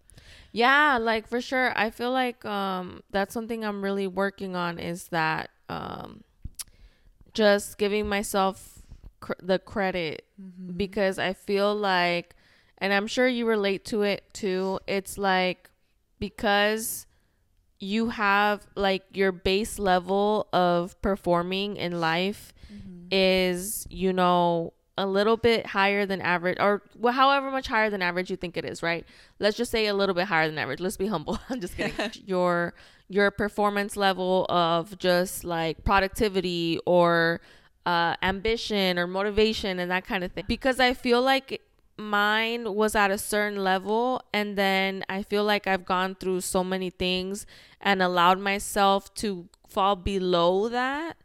Yeah, 0.52 0.98
like 1.00 1.26
for 1.26 1.40
sure. 1.40 1.72
I 1.76 1.90
feel 1.90 2.10
like 2.10 2.44
um 2.44 3.02
that's 3.10 3.32
something 3.32 3.64
I'm 3.64 3.82
really 3.82 4.06
working 4.06 4.54
on 4.56 4.78
is 4.78 5.08
that 5.08 5.50
um 5.68 6.24
just 7.32 7.78
giving 7.78 8.06
myself 8.08 8.82
cr- 9.20 9.32
the 9.42 9.58
credit 9.58 10.26
because 10.76 11.18
I 11.18 11.32
feel 11.32 11.74
like 11.74 12.36
and 12.78 12.92
I'm 12.92 13.06
sure 13.06 13.28
you 13.28 13.46
relate 13.46 13.84
to 13.86 14.02
it 14.02 14.24
too. 14.34 14.80
It's 14.86 15.16
like 15.16 15.70
because 16.18 17.06
you 17.78 18.10
have 18.10 18.66
like 18.74 19.04
your 19.12 19.32
base 19.32 19.78
level 19.78 20.48
of 20.52 21.00
performing 21.00 21.76
in 21.76 22.00
life 22.00 22.52
is, 23.12 23.86
you 23.90 24.12
know, 24.12 24.72
a 24.98 25.06
little 25.06 25.36
bit 25.36 25.66
higher 25.66 26.04
than 26.04 26.20
average 26.20 26.58
or 26.60 26.82
well, 26.96 27.12
however 27.12 27.50
much 27.50 27.66
higher 27.66 27.88
than 27.88 28.02
average 28.02 28.30
you 28.30 28.36
think 28.36 28.56
it 28.56 28.64
is, 28.64 28.82
right? 28.82 29.06
Let's 29.38 29.56
just 29.56 29.70
say 29.70 29.86
a 29.86 29.94
little 29.94 30.14
bit 30.14 30.26
higher 30.26 30.48
than 30.48 30.58
average. 30.58 30.80
Let's 30.80 30.96
be 30.96 31.06
humble. 31.06 31.38
I'm 31.48 31.60
just 31.60 31.76
kidding. 31.76 31.94
your 32.26 32.74
your 33.08 33.30
performance 33.30 33.96
level 33.96 34.46
of 34.48 34.98
just 34.98 35.44
like 35.44 35.84
productivity 35.84 36.78
or 36.86 37.40
uh, 37.84 38.16
ambition 38.22 38.98
or 38.98 39.06
motivation 39.06 39.78
and 39.78 39.90
that 39.90 40.06
kind 40.06 40.24
of 40.24 40.32
thing. 40.32 40.44
Because 40.46 40.80
I 40.80 40.94
feel 40.94 41.20
like 41.22 41.62
mine 41.98 42.74
was 42.74 42.94
at 42.94 43.10
a 43.10 43.18
certain 43.18 43.62
level 43.62 44.22
and 44.32 44.56
then 44.56 45.04
I 45.08 45.22
feel 45.22 45.44
like 45.44 45.66
I've 45.66 45.84
gone 45.84 46.14
through 46.14 46.40
so 46.40 46.64
many 46.64 46.90
things 46.90 47.46
and 47.80 48.02
allowed 48.02 48.38
myself 48.40 49.12
to 49.14 49.48
fall 49.68 49.96
below 49.96 50.68
that 50.68 51.16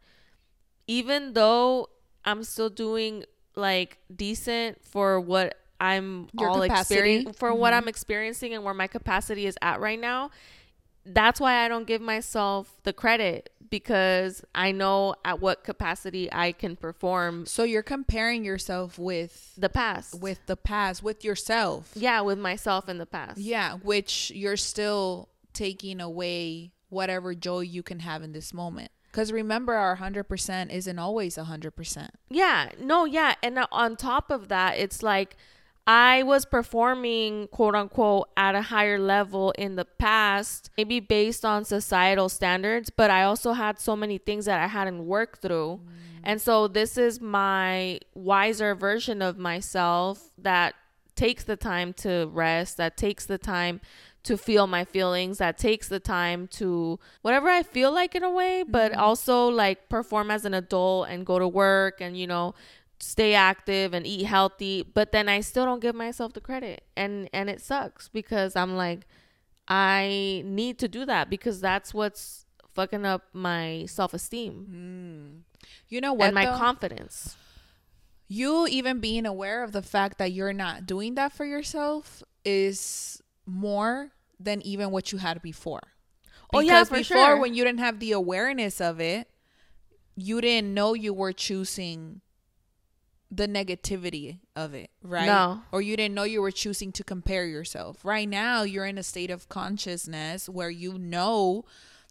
even 0.88 1.34
though 1.34 1.88
I'm 2.24 2.42
still 2.42 2.70
doing 2.70 3.24
like 3.54 3.98
decent 4.14 4.84
for 4.84 5.20
what 5.20 5.56
I'm 5.80 6.28
Your 6.32 6.48
all 6.48 6.62
experiencing 6.62 7.32
for 7.34 7.54
what 7.54 7.72
mm-hmm. 7.72 7.84
I'm 7.84 7.88
experiencing 7.88 8.54
and 8.54 8.64
where 8.64 8.74
my 8.74 8.88
capacity 8.88 9.46
is 9.46 9.56
at 9.62 9.80
right 9.80 10.00
now 10.00 10.30
that's 11.10 11.40
why 11.40 11.64
I 11.64 11.68
don't 11.68 11.86
give 11.86 12.00
myself 12.02 12.80
the 12.82 12.92
credit 12.92 13.50
because 13.70 14.44
I 14.54 14.72
know 14.72 15.14
at 15.24 15.40
what 15.40 15.64
capacity 15.64 16.28
I 16.32 16.52
can 16.52 16.76
perform 16.76 17.46
So 17.46 17.64
you're 17.64 17.82
comparing 17.82 18.44
yourself 18.44 18.98
with 18.98 19.54
the 19.56 19.68
past. 19.68 20.20
with 20.20 20.44
the 20.46 20.56
past, 20.56 21.02
with 21.02 21.24
yourself. 21.24 21.90
yeah, 21.94 22.20
with 22.20 22.38
myself 22.38 22.88
in 22.88 22.98
the 22.98 23.06
past. 23.06 23.38
Yeah, 23.38 23.74
which 23.76 24.30
you're 24.34 24.56
still 24.56 25.28
taking 25.52 26.00
away 26.00 26.72
whatever 26.88 27.34
joy 27.34 27.60
you 27.60 27.82
can 27.82 28.00
have 28.00 28.22
in 28.22 28.32
this 28.32 28.54
moment. 28.54 28.90
Because 29.10 29.32
remember, 29.32 29.74
our 29.74 29.96
100% 29.96 30.72
isn't 30.72 30.98
always 30.98 31.36
100%. 31.36 32.08
Yeah, 32.30 32.70
no, 32.80 33.04
yeah. 33.04 33.34
And 33.42 33.58
uh, 33.58 33.66
on 33.72 33.96
top 33.96 34.30
of 34.30 34.48
that, 34.48 34.78
it's 34.78 35.02
like 35.02 35.36
I 35.86 36.22
was 36.22 36.44
performing, 36.44 37.48
quote 37.48 37.74
unquote, 37.74 38.28
at 38.36 38.54
a 38.54 38.60
higher 38.60 38.98
level 38.98 39.52
in 39.52 39.76
the 39.76 39.86
past, 39.86 40.70
maybe 40.76 41.00
based 41.00 41.46
on 41.46 41.64
societal 41.64 42.28
standards, 42.28 42.90
but 42.90 43.10
I 43.10 43.22
also 43.22 43.52
had 43.52 43.80
so 43.80 43.96
many 43.96 44.18
things 44.18 44.44
that 44.44 44.60
I 44.60 44.66
hadn't 44.66 45.06
worked 45.06 45.40
through. 45.40 45.80
Mm. 45.82 46.20
And 46.24 46.42
so 46.42 46.68
this 46.68 46.98
is 46.98 47.22
my 47.22 48.00
wiser 48.14 48.74
version 48.74 49.22
of 49.22 49.38
myself 49.38 50.30
that 50.36 50.74
takes 51.16 51.44
the 51.44 51.56
time 51.56 51.94
to 51.94 52.28
rest, 52.32 52.76
that 52.76 52.98
takes 52.98 53.24
the 53.24 53.38
time 53.38 53.80
to 54.24 54.36
feel 54.36 54.66
my 54.66 54.84
feelings, 54.84 55.38
that 55.38 55.58
takes 55.58 55.88
the 55.88 56.00
time 56.00 56.46
to 56.48 56.98
whatever 57.22 57.48
I 57.48 57.62
feel 57.62 57.92
like 57.92 58.14
in 58.14 58.22
a 58.22 58.30
way, 58.30 58.62
but 58.62 58.92
mm-hmm. 58.92 59.00
also 59.00 59.48
like 59.48 59.88
perform 59.88 60.30
as 60.30 60.44
an 60.44 60.54
adult 60.54 61.08
and 61.08 61.24
go 61.24 61.38
to 61.38 61.48
work 61.48 62.00
and, 62.00 62.16
you 62.16 62.26
know, 62.26 62.54
stay 63.00 63.34
active 63.34 63.94
and 63.94 64.06
eat 64.06 64.24
healthy. 64.24 64.82
But 64.82 65.12
then 65.12 65.28
i 65.28 65.40
still 65.40 65.64
don't 65.64 65.80
give 65.80 65.94
myself 65.94 66.32
the 66.32 66.40
credit. 66.40 66.84
And 66.96 67.30
and 67.32 67.48
it 67.48 67.60
sucks 67.60 68.08
because 68.08 68.56
i'm 68.56 68.76
like 68.76 69.06
i 69.68 70.42
need 70.44 70.78
to 70.78 70.88
do 70.88 71.04
that 71.04 71.30
because 71.30 71.60
that's 71.60 71.94
what's 71.94 72.46
fucking 72.74 73.04
up 73.04 73.24
my 73.32 73.86
self-esteem. 73.86 74.64
Hmm. 74.70 75.68
You 75.88 76.00
know 76.00 76.12
what? 76.12 76.26
and 76.26 76.34
my 76.34 76.46
though? 76.46 76.56
confidence. 76.56 77.36
You 78.28 78.66
even 78.68 79.00
being 79.00 79.26
aware 79.26 79.64
of 79.64 79.72
the 79.72 79.82
fact 79.82 80.18
that 80.18 80.32
you're 80.32 80.52
not 80.52 80.86
doing 80.86 81.14
that 81.14 81.32
for 81.32 81.44
yourself 81.44 82.22
is 82.44 83.22
more 83.48 84.12
than 84.38 84.62
even 84.62 84.90
what 84.90 85.12
you 85.12 85.18
had 85.18 85.42
before. 85.42 85.80
Oh, 86.52 86.60
yeah, 86.60 86.80
Because 86.84 86.88
for 86.88 86.96
before 86.96 87.26
sure. 87.26 87.40
when 87.40 87.54
you 87.54 87.64
didn't 87.64 87.80
have 87.80 87.98
the 87.98 88.12
awareness 88.12 88.80
of 88.80 89.00
it, 89.00 89.28
you 90.16 90.40
didn't 90.40 90.72
know 90.72 90.94
you 90.94 91.12
were 91.12 91.32
choosing 91.32 92.20
the 93.30 93.46
negativity 93.46 94.38
of 94.56 94.72
it, 94.74 94.90
right? 95.02 95.26
No. 95.26 95.62
Or 95.70 95.82
you 95.82 95.96
didn't 95.96 96.14
know 96.14 96.22
you 96.22 96.40
were 96.40 96.50
choosing 96.50 96.92
to 96.92 97.04
compare 97.04 97.44
yourself. 97.46 98.04
Right 98.04 98.28
now, 98.28 98.62
you're 98.62 98.86
in 98.86 98.96
a 98.96 99.02
state 99.02 99.30
of 99.30 99.48
consciousness 99.48 100.48
where 100.48 100.70
you 100.70 100.98
know 100.98 101.64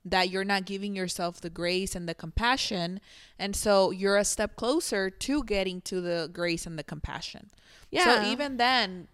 that 0.06 0.30
you're 0.30 0.46
not 0.46 0.66
giving 0.66 0.96
yourself 0.96 1.42
the 1.42 1.50
grace 1.50 1.96
and 1.96 2.08
the 2.08 2.14
compassion. 2.14 3.00
And 3.40 3.56
so 3.56 3.92
you're 3.92 4.18
a 4.18 4.24
step 4.24 4.56
closer 4.56 5.10
to 5.10 5.44
getting 5.44 5.82
to 5.82 6.02
the 6.02 6.30
grace 6.32 6.66
and 6.66 6.78
the 6.78 6.84
compassion. 6.84 7.50
Yeah. 7.92 8.24
So 8.24 8.32
even 8.32 8.58
then, 8.58 9.08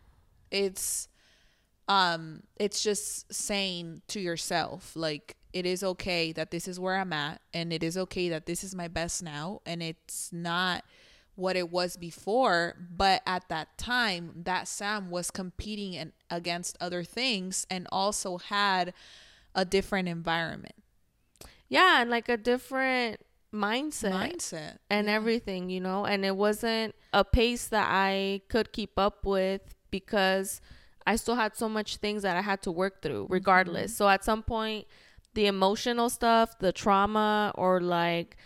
it's 0.52 1.08
um 1.88 2.44
it's 2.56 2.82
just 2.82 3.34
saying 3.34 4.02
to 4.08 4.20
yourself 4.20 4.96
like 4.96 5.36
it 5.52 5.66
is 5.66 5.84
okay 5.84 6.32
that 6.32 6.50
this 6.50 6.68
is 6.68 6.80
where 6.80 6.96
I'm 6.96 7.14
at 7.14 7.42
and 7.54 7.72
it 7.72 7.84
is 7.84 7.98
okay 7.98 8.30
that 8.30 8.46
this 8.46 8.64
is 8.64 8.74
my 8.74 8.88
best 8.88 9.22
now 9.22 9.62
and 9.66 9.84
it's 9.84 10.32
not 10.34 10.84
what 11.36 11.56
it 11.56 11.72
was 11.72 11.98
before 11.98 12.76
but 12.96 13.22
at 13.26 13.50
that 13.50 13.78
time 13.78 14.32
that 14.44 14.68
Sam 14.68 15.10
was 15.10 15.30
competing 15.32 15.96
and 15.96 16.12
against 16.30 16.78
other 16.80 17.04
things 17.04 17.68
and 17.70 17.88
also 17.92 18.38
had 18.38 18.94
a 19.56 19.66
different 19.66 20.08
environment. 20.08 20.76
Yeah 21.70 22.02
and 22.02 22.10
like 22.10 22.30
a 22.30 22.38
different 22.38 23.20
mindset. 23.54 24.12
Mindset 24.12 24.78
and 24.90 25.08
everything, 25.08 25.70
you 25.70 25.80
know, 25.80 26.06
and 26.06 26.26
it 26.26 26.36
wasn't 26.36 26.96
a 27.14 27.24
pace 27.24 27.68
that 27.68 27.88
I 27.90 28.42
could 28.50 28.72
keep 28.74 28.98
up 28.98 29.26
with 29.26 29.62
because 29.92 30.60
I 31.06 31.16
still 31.16 31.36
had 31.36 31.56
so 31.56 31.68
much 31.70 31.98
things 31.98 32.24
that 32.24 32.38
I 32.38 32.42
had 32.42 32.62
to 32.64 32.72
work 32.72 33.02
through 33.02 33.24
mm-hmm. 33.24 33.34
regardless. 33.34 33.96
So 33.96 34.08
at 34.08 34.24
some 34.24 34.44
point 34.44 34.86
the 35.34 35.48
emotional 35.48 36.10
stuff, 36.10 36.58
the 36.60 36.72
trauma 36.72 37.52
or 37.56 37.82
like 37.82 38.38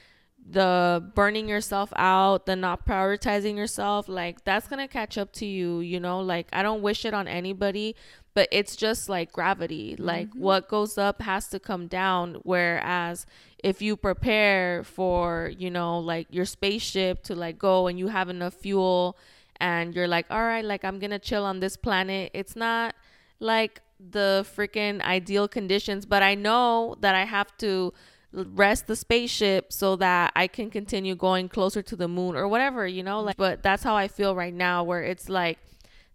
the 0.50 1.04
burning 1.16 1.50
yourself 1.50 1.92
out, 1.98 2.46
the 2.46 2.56
not 2.56 2.86
prioritizing 2.86 3.58
yourself, 3.58 4.08
like 4.08 4.44
that's 4.46 4.68
going 4.68 4.80
to 4.80 4.88
catch 4.88 5.18
up 5.18 5.34
to 5.34 5.46
you, 5.46 5.82
you 5.82 6.00
know? 6.00 6.22
Like 6.22 6.48
I 6.54 6.64
don't 6.64 6.82
wish 6.82 7.04
it 7.04 7.14
on 7.14 7.28
anybody, 7.28 7.96
but 8.34 8.48
it's 8.52 8.76
just 8.76 9.10
like 9.10 9.32
gravity. 9.34 9.96
Like 9.98 10.30
mm-hmm. 10.30 10.40
what 10.40 10.70
goes 10.70 10.98
up 10.98 11.22
has 11.22 11.50
to 11.50 11.60
come 11.60 11.88
down 11.88 12.38
whereas 12.44 13.26
if 13.64 13.82
you 13.82 13.98
prepare 13.98 14.84
for, 14.84 15.52
you 15.58 15.70
know, 15.70 16.00
like 16.00 16.28
your 16.30 16.46
spaceship 16.46 17.24
to 17.24 17.36
like 17.36 17.58
go 17.58 17.88
and 17.88 18.00
you 18.00 18.08
have 18.08 18.30
enough 18.30 18.54
fuel 18.54 19.18
and 19.60 19.96
you're 19.96 20.08
like, 20.08 20.26
"All 20.30 20.44
right, 20.44 20.64
like 20.64 20.84
I'm 20.84 21.00
to 21.00 21.20
chill 21.20 21.46
on 21.46 21.60
this 21.60 21.78
planet." 21.78 22.32
It's 22.34 22.56
not 22.56 22.96
like 23.40 23.82
the 24.00 24.46
freaking 24.56 25.02
ideal 25.02 25.48
conditions, 25.48 26.06
but 26.06 26.24
I 26.24 26.36
know 26.36 26.96
that 27.02 27.16
I 27.16 27.26
have 27.26 27.56
to 27.58 27.94
rest 28.34 28.88
the 28.88 28.96
spaceship 28.96 29.72
so 29.72 29.96
that 29.96 30.32
I 30.36 30.48
can 30.48 30.70
continue 30.70 31.16
going 31.16 31.50
closer 31.50 31.82
to 31.82 31.96
the 31.96 32.08
moon 32.08 32.36
or 32.36 32.48
whatever, 32.48 32.86
you 32.86 33.04
know? 33.04 33.22
Like 33.22 33.38
but 33.38 33.64
that's 33.64 33.84
how 33.84 33.96
I 33.96 34.08
feel 34.08 34.36
right 34.36 34.54
now 34.54 34.84
where 34.84 35.02
it's 35.02 35.30
like 35.30 35.60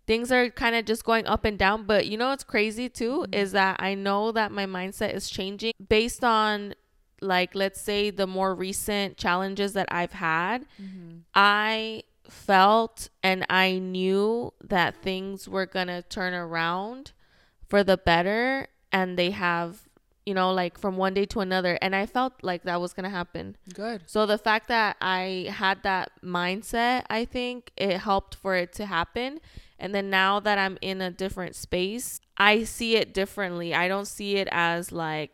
things 0.07 0.31
are 0.31 0.51
kind 0.51 0.77
of 0.77 0.85
just 0.85 1.05
going 1.05 1.27
up 1.27 1.45
and 1.45 1.59
down, 1.59 1.85
but 1.85 2.07
you 2.07 2.17
know 2.17 2.29
what's 2.29 2.45
crazy 2.45 2.89
too 2.89 3.21
mm-hmm. 3.21 3.35
is 3.35 3.53
that 3.53 3.77
I 3.81 3.95
know 3.95 4.33
that 4.33 4.53
my 4.53 4.67
mindset 4.67 5.15
is 5.15 5.29
changing 5.29 5.73
based 5.89 6.23
on 6.25 6.75
like 7.21 7.55
let's 7.55 7.81
say 7.81 8.11
the 8.11 8.27
more 8.27 8.55
recent 8.55 9.17
challenges 9.17 9.73
that 9.73 9.89
I've 9.91 10.13
had. 10.13 10.67
Mm-hmm. 10.81 11.19
I 11.35 12.03
felt 12.29 13.09
and 13.23 13.45
I 13.51 13.79
knew 13.79 14.53
that 14.63 14.97
things 15.03 15.49
were 15.49 15.67
going 15.67 15.89
to 15.89 16.03
turn 16.03 16.35
around 16.35 17.13
for 17.69 17.83
the 17.83 17.97
better 17.97 18.69
and 18.91 19.19
they 19.19 19.31
have 19.31 19.89
you 20.25 20.35
know 20.35 20.53
like 20.53 20.79
from 20.79 20.97
one 20.97 21.15
day 21.15 21.25
to 21.27 21.41
another 21.41 21.79
and 21.83 21.97
I 21.97 22.07
felt 22.07 22.35
like 22.43 22.63
that 22.63 22.81
was 22.81 22.93
going 22.93 23.05
to 23.05 23.11
happen. 23.11 23.57
good 23.75 24.03
So 24.07 24.27
the 24.27 24.39
fact 24.39 24.69
that 24.69 24.97
I 25.01 25.49
had 25.51 25.83
that 25.83 26.13
mindset, 26.23 27.05
I 27.11 27.25
think 27.25 27.73
it 27.77 27.99
helped 27.99 28.37
for 28.37 28.55
it 28.55 28.73
to 28.75 28.87
happen. 28.87 29.41
And 29.79 29.93
then 29.93 30.11
now 30.11 30.39
that 30.39 30.59
I'm 30.59 30.79
in 30.81 31.01
a 31.01 31.11
different 31.11 31.57
space, 31.57 32.21
I 32.37 32.63
see 32.63 32.95
it 32.95 33.13
differently. 33.13 33.75
I 33.75 33.89
don't 33.89 34.07
see 34.07 34.37
it 34.37 34.47
as 34.53 34.93
like, 34.93 35.33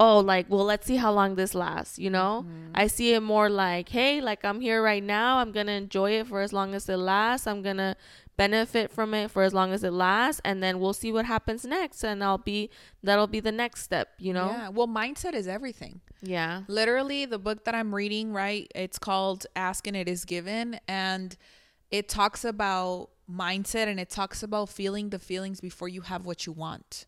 oh, 0.00 0.18
like, 0.18 0.46
well, 0.48 0.64
let's 0.64 0.86
see 0.86 0.96
how 0.96 1.12
long 1.12 1.36
this 1.36 1.54
lasts, 1.54 1.98
you 1.98 2.10
know? 2.10 2.44
Mm-hmm. 2.46 2.72
I 2.74 2.88
see 2.88 3.14
it 3.14 3.20
more 3.20 3.48
like, 3.48 3.88
hey, 3.90 4.20
like 4.20 4.44
I'm 4.44 4.60
here 4.60 4.82
right 4.82 5.02
now. 5.02 5.38
I'm 5.38 5.52
going 5.52 5.66
to 5.68 5.72
enjoy 5.72 6.12
it 6.18 6.26
for 6.26 6.40
as 6.40 6.52
long 6.52 6.74
as 6.74 6.88
it 6.88 6.96
lasts. 6.96 7.46
I'm 7.46 7.62
going 7.62 7.76
to 7.76 7.96
benefit 8.36 8.90
from 8.90 9.14
it 9.14 9.30
for 9.30 9.44
as 9.44 9.54
long 9.54 9.72
as 9.72 9.84
it 9.84 9.92
lasts 9.92 10.40
and 10.44 10.60
then 10.60 10.80
we'll 10.80 10.92
see 10.92 11.12
what 11.12 11.24
happens 11.24 11.64
next 11.64 12.02
and 12.02 12.22
I'll 12.24 12.36
be 12.36 12.68
that'll 13.00 13.28
be 13.28 13.38
the 13.38 13.52
next 13.52 13.84
step, 13.84 14.08
you 14.18 14.32
know? 14.32 14.46
yeah 14.48 14.68
well 14.70 14.88
mindset 14.88 15.34
is 15.34 15.46
everything 15.46 16.00
Yeah. 16.20 16.62
literally 16.66 17.26
the 17.26 17.38
book 17.38 17.64
that 17.64 17.76
i'm 17.76 17.94
reading 17.94 18.32
right 18.32 18.66
it's 18.74 18.98
called 18.98 19.46
ask 19.54 19.86
and 19.86 19.96
it 19.96 20.08
is 20.08 20.24
given 20.24 20.80
and 20.88 21.36
it 21.92 22.08
talks 22.08 22.44
about 22.44 23.10
mindset 23.30 23.86
and 23.86 24.00
it 24.00 24.10
talks 24.10 24.42
about 24.42 24.68
feeling 24.68 25.10
the 25.10 25.20
feelings 25.20 25.60
before 25.60 25.86
you 25.88 26.00
have 26.00 26.26
what 26.26 26.44
you 26.44 26.52
want 26.52 27.06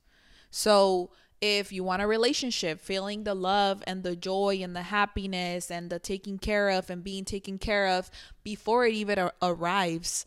so 0.52 1.10
if 1.40 1.72
you 1.72 1.84
want 1.84 2.02
a 2.02 2.06
relationship 2.06 2.80
feeling 2.80 3.24
the 3.24 3.34
love 3.34 3.82
and 3.86 4.02
the 4.02 4.16
joy 4.16 4.58
and 4.62 4.74
the 4.74 4.82
happiness 4.82 5.70
and 5.70 5.90
the 5.90 5.98
taking 5.98 6.38
care 6.38 6.70
of 6.70 6.88
and 6.88 7.04
being 7.04 7.24
taken 7.24 7.58
care 7.58 7.86
of 7.86 8.10
before 8.42 8.86
it 8.86 8.94
even 8.94 9.18
ar- 9.18 9.34
arrives 9.42 10.24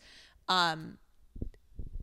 um 0.48 0.98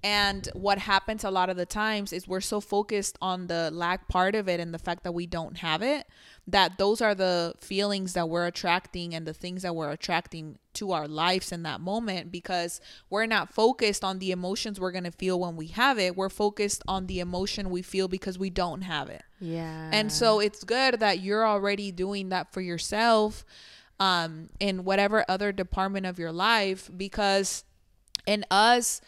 and 0.04 0.48
what 0.54 0.78
happens 0.78 1.24
a 1.24 1.32
lot 1.32 1.50
of 1.50 1.58
the 1.58 1.66
times 1.66 2.14
is 2.14 2.28
we're 2.28 2.42
so 2.42 2.60
focused 2.60 3.18
on 3.22 3.48
the 3.48 3.72
lack 3.72 4.08
part 4.08 4.36
of 4.36 4.48
it 4.48 4.60
and 4.60 4.74
the 4.74 4.80
fact 4.80 5.04
that 5.04 5.14
we 5.14 5.26
don't 5.26 5.58
have 5.58 5.82
it 5.82 6.06
that 6.50 6.78
those 6.78 7.02
are 7.02 7.14
the 7.14 7.54
feelings 7.60 8.14
that 8.14 8.30
we're 8.30 8.46
attracting 8.46 9.14
and 9.14 9.28
the 9.28 9.34
things 9.34 9.64
that 9.64 9.76
we're 9.76 9.92
attracting 9.92 10.58
to 10.74 10.94
our 10.94 11.08
lives 11.08 11.52
in 11.52 11.64
that 11.64 11.82
moment 11.82 12.32
because 12.32 12.80
we're 13.10 13.26
not 13.26 13.54
focused 13.54 14.04
on 14.04 14.20
the 14.20 14.32
emotions 14.32 14.80
we're 14.80 14.94
going 14.94 15.04
to 15.04 15.12
feel 15.12 15.40
when 15.40 15.58
we 15.58 15.68
have 15.68 16.00
it. 16.00 16.16
We're 16.16 16.30
focused 16.30 16.84
on 16.88 17.08
the 17.08 17.20
emotion 17.20 17.70
we 17.70 17.82
feel 17.82 18.08
because 18.08 18.40
we 18.40 18.50
don't 18.50 18.82
have 18.84 19.10
it. 19.10 19.24
Yeah. 19.42 19.90
And 19.92 20.10
so 20.12 20.40
it's 20.40 20.64
good 20.64 21.02
that 21.02 21.20
you're 21.20 21.46
already 21.46 21.92
doing 21.92 22.30
that 22.30 22.54
for 22.54 22.62
yourself 22.62 23.44
um, 24.00 24.50
in 24.60 24.86
whatever 24.86 25.26
other 25.28 25.52
department 25.52 26.06
of 26.06 26.18
your 26.18 26.32
life 26.32 26.90
because 26.96 27.66
in 28.26 28.46
us 28.50 29.02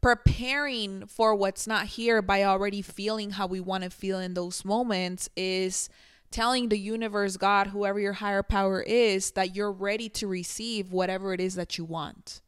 preparing 0.00 1.06
for 1.06 1.34
what's 1.34 1.66
not 1.66 1.86
here 1.86 2.22
by 2.22 2.44
already 2.44 2.80
feeling 2.80 3.30
how 3.30 3.46
we 3.46 3.60
want 3.60 3.82
to 3.82 3.90
feel 3.90 4.20
in 4.20 4.34
those 4.34 4.64
moments 4.64 5.28
is 5.36 5.88
telling 6.30 6.68
the 6.68 6.78
universe, 6.78 7.36
God, 7.36 7.68
whoever 7.68 7.98
your 7.98 8.14
higher 8.14 8.42
power 8.42 8.80
is, 8.82 9.32
that 9.32 9.54
you're 9.54 9.72
ready 9.72 10.08
to 10.10 10.26
receive 10.26 10.92
whatever 10.92 11.32
it 11.32 11.40
is 11.40 11.54
that 11.54 11.78
you 11.78 11.84
want. 11.84 12.40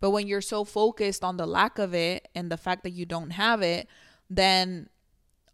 But 0.00 0.10
when 0.10 0.26
you're 0.26 0.40
so 0.40 0.64
focused 0.64 1.22
on 1.22 1.36
the 1.36 1.46
lack 1.46 1.78
of 1.78 1.94
it 1.94 2.28
and 2.34 2.50
the 2.50 2.56
fact 2.56 2.82
that 2.82 2.90
you 2.90 3.06
don't 3.06 3.30
have 3.30 3.62
it, 3.62 3.88
then 4.28 4.88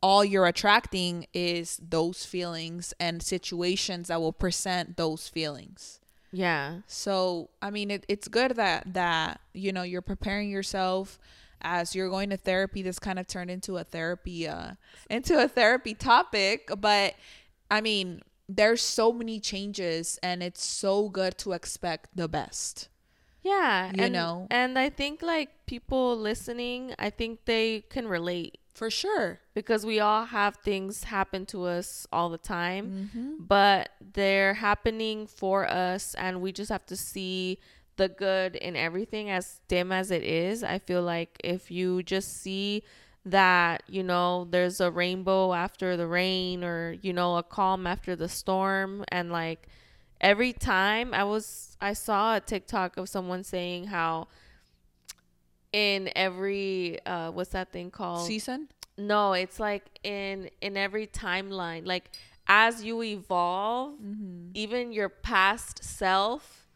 all 0.02 0.24
you're 0.24 0.46
attracting 0.46 1.26
is 1.34 1.80
those 1.86 2.24
feelings 2.24 2.94
and 3.00 3.22
situations 3.22 4.08
that 4.08 4.20
will 4.20 4.32
present 4.32 4.96
those 4.96 5.28
feelings. 5.28 6.00
Yeah. 6.32 6.80
So, 6.86 7.50
I 7.60 7.70
mean, 7.70 7.90
it, 7.90 8.04
it's 8.08 8.28
good 8.28 8.56
that 8.56 8.94
that 8.94 9.40
you 9.54 9.72
know 9.72 9.82
you're 9.82 10.02
preparing 10.02 10.50
yourself 10.50 11.18
as 11.60 11.94
you're 11.94 12.10
going 12.10 12.30
to 12.30 12.36
therapy. 12.36 12.82
This 12.82 12.98
kind 12.98 13.18
of 13.18 13.26
turned 13.26 13.50
into 13.50 13.78
a 13.78 13.84
therapy, 13.84 14.46
uh, 14.46 14.72
into 15.10 15.42
a 15.42 15.48
therapy 15.48 15.94
topic. 15.94 16.70
But 16.78 17.14
I 17.70 17.80
mean, 17.80 18.22
there's 18.48 18.82
so 18.82 19.12
many 19.12 19.40
changes, 19.40 20.18
and 20.22 20.42
it's 20.42 20.64
so 20.64 21.08
good 21.08 21.36
to 21.38 21.52
expect 21.52 22.16
the 22.16 22.28
best. 22.28 22.88
Yeah. 23.42 23.92
You 23.94 24.04
and, 24.04 24.12
know? 24.12 24.46
And 24.50 24.78
I 24.78 24.88
think 24.90 25.22
like 25.22 25.50
people 25.66 26.16
listening, 26.16 26.94
I 26.98 27.10
think 27.10 27.44
they 27.44 27.82
can 27.88 28.08
relate 28.08 28.58
For 28.74 28.90
sure. 28.90 29.40
because 29.54 29.84
we 29.86 30.00
all 30.00 30.24
have 30.26 30.56
things 30.56 31.04
happen 31.04 31.46
to 31.46 31.64
us 31.64 32.06
all 32.12 32.30
the 32.30 32.38
time, 32.38 33.10
Mm-hmm. 33.14 33.44
but 33.46 33.90
they're 34.00 34.54
happening 34.54 35.26
for 35.26 35.68
us, 35.68 36.14
and 36.14 36.40
we 36.40 36.52
just 36.52 36.70
have 36.70 36.86
to 36.86 36.96
see 36.96 37.58
the 37.96 38.08
good 38.08 38.54
in 38.56 38.76
everything 38.76 39.28
as 39.28 39.60
dim 39.68 39.90
as 39.92 40.10
it 40.10 40.22
is. 40.22 40.62
I 40.62 40.78
feel 40.78 41.02
like 41.02 41.36
if 41.44 41.70
you 41.70 42.02
just 42.02 42.40
see 42.40 42.82
that, 43.24 43.82
you 43.88 44.02
know, 44.02 44.46
there's 44.50 44.80
a 44.80 44.90
rainbow 44.90 45.52
after 45.52 45.96
the 45.96 46.06
rain, 46.06 46.64
or, 46.64 46.96
you 47.02 47.12
know, 47.12 47.36
a 47.36 47.42
calm 47.42 47.86
after 47.86 48.16
the 48.16 48.28
storm, 48.28 49.04
and 49.08 49.30
like 49.30 49.68
every 50.20 50.52
time 50.52 51.12
I 51.14 51.24
was, 51.24 51.76
I 51.80 51.92
saw 51.92 52.36
a 52.36 52.40
TikTok 52.40 52.96
of 52.96 53.08
someone 53.08 53.44
saying 53.44 53.86
how 53.86 54.28
in 55.72 56.10
every, 56.16 56.98
uh, 57.04 57.30
what's 57.30 57.50
that 57.50 57.72
thing 57.72 57.90
called? 57.90 58.26
Season. 58.26 58.68
No, 58.96 59.32
it's 59.32 59.60
like 59.60 59.84
in 60.02 60.50
in 60.60 60.76
every 60.76 61.06
timeline. 61.06 61.86
Like 61.86 62.10
as 62.48 62.82
you 62.82 63.02
evolve, 63.02 63.92
Mm-hmm. 64.00 64.50
even 64.54 64.92
your 64.92 65.08
past 65.08 65.84
self 65.84 66.66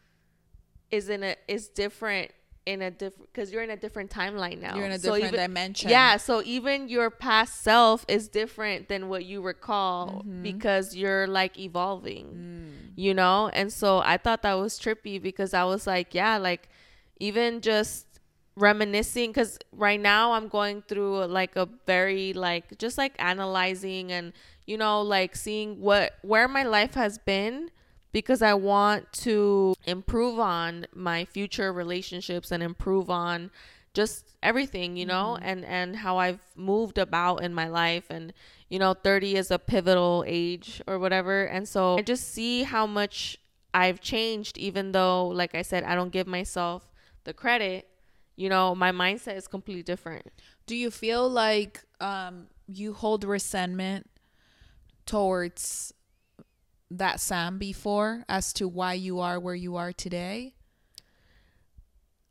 is 0.91 1.09
in 1.09 1.23
a 1.23 1.35
is 1.47 1.67
different 1.67 2.31
in 2.65 2.81
a 2.81 2.89
different 2.91 3.31
because 3.33 3.51
you're 3.51 3.63
in 3.63 3.69
a 3.69 3.75
different 3.77 4.09
timeline 4.09 4.61
now. 4.61 4.75
You're 4.75 4.85
in 4.85 4.91
a 4.93 4.99
So 4.99 5.13
different 5.15 5.33
even- 5.35 5.39
dimension. 5.49 5.89
Yeah, 5.89 6.17
so 6.17 6.41
even 6.45 6.87
your 6.87 7.09
past 7.09 7.61
self 7.61 8.05
is 8.07 8.27
different 8.29 8.87
than 8.87 9.09
what 9.09 9.25
you 9.25 9.41
recall 9.41 10.23
Mm-hmm. 10.25 10.43
because 10.43 10.95
you're 10.95 11.27
like 11.27 11.59
evolving. 11.59 12.25
Mm. 12.27 12.91
You 12.95 13.13
know? 13.13 13.49
And 13.53 13.71
so 13.73 13.99
I 13.99 14.17
thought 14.17 14.41
that 14.43 14.53
was 14.53 14.79
trippy 14.79 15.21
because 15.21 15.53
I 15.53 15.63
was 15.65 15.85
like, 15.87 16.13
yeah, 16.13 16.37
like 16.37 16.69
even 17.19 17.61
just 17.61 18.05
reminiscing 18.55 19.31
because 19.31 19.57
right 19.71 19.99
now 19.99 20.33
i'm 20.33 20.47
going 20.47 20.83
through 20.83 21.25
like 21.25 21.55
a 21.55 21.67
very 21.87 22.33
like 22.33 22.77
just 22.77 22.99
like 22.99 23.15
analyzing 23.17 24.11
and 24.11 24.31
you 24.67 24.77
know 24.77 25.01
like 25.01 25.35
seeing 25.35 25.81
what 25.81 26.13
where 26.21 26.47
my 26.47 26.61
life 26.61 26.93
has 26.93 27.17
been 27.17 27.71
because 28.13 28.41
i 28.41 28.53
want 28.53 29.11
to 29.11 29.75
improve 29.85 30.39
on 30.39 30.85
my 30.95 31.25
future 31.25 31.73
relationships 31.73 32.51
and 32.51 32.63
improve 32.63 33.09
on 33.09 33.51
just 33.93 34.25
everything 34.41 34.95
you 34.95 35.05
know 35.05 35.37
and 35.41 35.65
and 35.65 35.97
how 35.97 36.17
i've 36.17 36.39
moved 36.55 36.97
about 36.97 37.43
in 37.43 37.53
my 37.53 37.67
life 37.67 38.05
and 38.09 38.33
you 38.69 38.79
know 38.79 38.93
30 38.93 39.35
is 39.35 39.51
a 39.51 39.59
pivotal 39.59 40.23
age 40.25 40.81
or 40.87 40.97
whatever. 40.97 41.43
And 41.45 41.67
so 41.67 41.97
i 41.97 42.01
just 42.01 42.33
see 42.33 42.63
how 42.63 42.87
much 42.87 43.37
i've 43.73 44.01
changed 44.01 44.57
even 44.57 44.93
though 44.93 45.27
like 45.27 45.53
i 45.53 45.61
said 45.61 45.83
i 45.83 45.93
don't 45.93 46.11
give 46.11 46.25
myself 46.25 46.91
the 47.23 47.33
credit 47.33 47.87
you 48.35 48.49
know 48.49 48.73
my 48.73 48.91
mindset 48.91 49.35
is 49.37 49.47
completely 49.47 49.83
different. 49.83 50.25
Do 50.65 50.75
you 50.75 50.89
feel 50.89 51.29
like 51.29 51.83
um 51.99 52.47
you 52.67 52.93
hold 52.93 53.23
resentment 53.23 54.09
towards 55.05 55.93
that 56.97 57.19
Sam 57.19 57.57
before 57.57 58.23
as 58.29 58.53
to 58.53 58.67
why 58.67 58.93
you 58.93 59.19
are 59.19 59.39
where 59.39 59.55
you 59.55 59.75
are 59.75 59.91
today? 59.93 60.53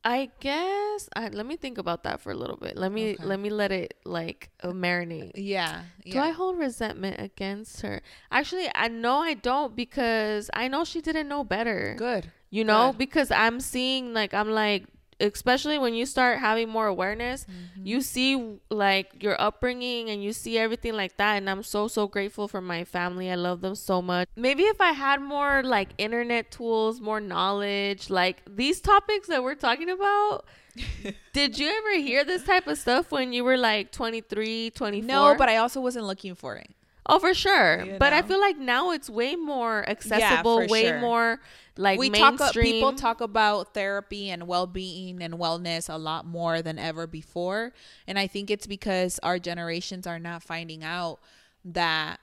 i 0.04 0.28
guess 0.40 1.08
I, 1.14 1.28
let 1.28 1.46
me 1.46 1.54
think 1.54 1.78
about 1.78 2.02
that 2.02 2.20
for 2.20 2.32
a 2.32 2.34
little 2.34 2.56
bit 2.56 2.76
let 2.76 2.90
me 2.90 3.12
Okay. 3.14 3.22
let 3.24 3.38
me 3.38 3.50
let 3.50 3.70
it 3.70 3.94
like 4.04 4.50
uh, 4.60 4.70
marinate 4.70 5.30
Yeah. 5.36 5.82
do 6.04 6.18
i 6.18 6.30
hold 6.30 6.58
resentment 6.58 7.20
against 7.20 7.82
her 7.82 8.02
actually 8.32 8.68
i 8.74 8.88
know 8.88 9.18
i 9.18 9.34
don't 9.34 9.76
because 9.76 10.50
i 10.54 10.66
know 10.66 10.82
she 10.82 11.00
didn't 11.02 11.28
know 11.28 11.44
better 11.44 11.94
Good. 11.96 12.32
you 12.50 12.64
know 12.64 12.90
Good. 12.90 12.98
because 12.98 13.30
i'm 13.30 13.60
seeing 13.60 14.12
like 14.12 14.34
i'm 14.34 14.50
like 14.50 14.86
especially 15.22 15.78
when 15.78 15.94
you 15.94 16.04
start 16.04 16.38
having 16.38 16.68
more 16.68 16.86
awareness 16.86 17.46
Mm-hmm. 17.46 17.86
you 17.86 18.00
see 18.00 18.58
like 18.70 19.22
your 19.22 19.40
upbringing 19.40 20.10
and 20.10 20.22
you 20.22 20.32
see 20.32 20.58
everything 20.58 20.94
like 20.94 21.16
that 21.16 21.36
and 21.36 21.48
i'm 21.48 21.62
so 21.62 21.88
so 21.88 22.06
grateful 22.06 22.46
for 22.48 22.60
my 22.60 22.84
family 22.84 23.30
i 23.30 23.34
love 23.34 23.60
them 23.60 23.74
so 23.74 24.02
much 24.02 24.28
maybe 24.36 24.62
if 24.64 24.80
i 24.80 24.92
had 24.92 25.20
more 25.20 25.62
like 25.62 25.88
internet 25.98 26.50
tools 26.50 27.00
more 27.00 27.20
knowledge 27.20 28.10
like 28.10 28.42
these 28.46 28.80
topics 28.80 29.28
that 29.28 29.42
we're 29.42 29.54
talking 29.54 29.90
about 29.90 30.44
did 31.32 31.58
you 31.58 31.68
ever 31.68 32.02
hear 32.02 32.24
this 32.24 32.44
type 32.44 32.66
of 32.66 32.78
stuff 32.78 33.10
when 33.10 33.32
you 33.32 33.44
were 33.44 33.56
like 33.58 33.92
23 33.92 34.70
24 34.70 35.06
No, 35.06 35.34
but 35.36 35.48
I 35.48 35.56
also 35.58 35.80
wasn't 35.82 36.06
looking 36.06 36.34
for 36.34 36.56
it. 36.56 36.70
Oh 37.06 37.18
for 37.18 37.34
sure. 37.34 37.84
You 37.84 37.96
but 37.98 38.12
i 38.12 38.22
feel 38.22 38.40
like 38.40 38.58
now 38.58 38.90
it's 38.92 39.10
way 39.10 39.36
more 39.36 39.88
accessible 39.88 40.60
for 40.62 40.68
way 40.68 40.84
sure. 40.84 41.00
more 41.00 41.40
like 41.76 41.98
we 41.98 42.10
mainstream 42.10 42.38
talk 42.38 42.54
people 42.54 42.92
talk 42.92 43.20
about 43.20 43.74
therapy 43.74 44.30
and 44.30 44.46
well-being 44.46 45.22
and 45.22 45.34
wellness 45.34 45.92
a 45.92 45.96
lot 45.96 46.26
more 46.26 46.60
than 46.60 46.78
ever 46.78 47.06
before. 47.06 47.72
And 48.06 48.18
i 48.18 48.26
think 48.26 48.50
it's 48.50 48.66
because 48.66 49.18
our 49.22 49.38
generations 49.38 50.06
are 50.06 50.18
not 50.18 50.42
finding 50.42 50.84
out 50.84 51.20
that 51.64 52.20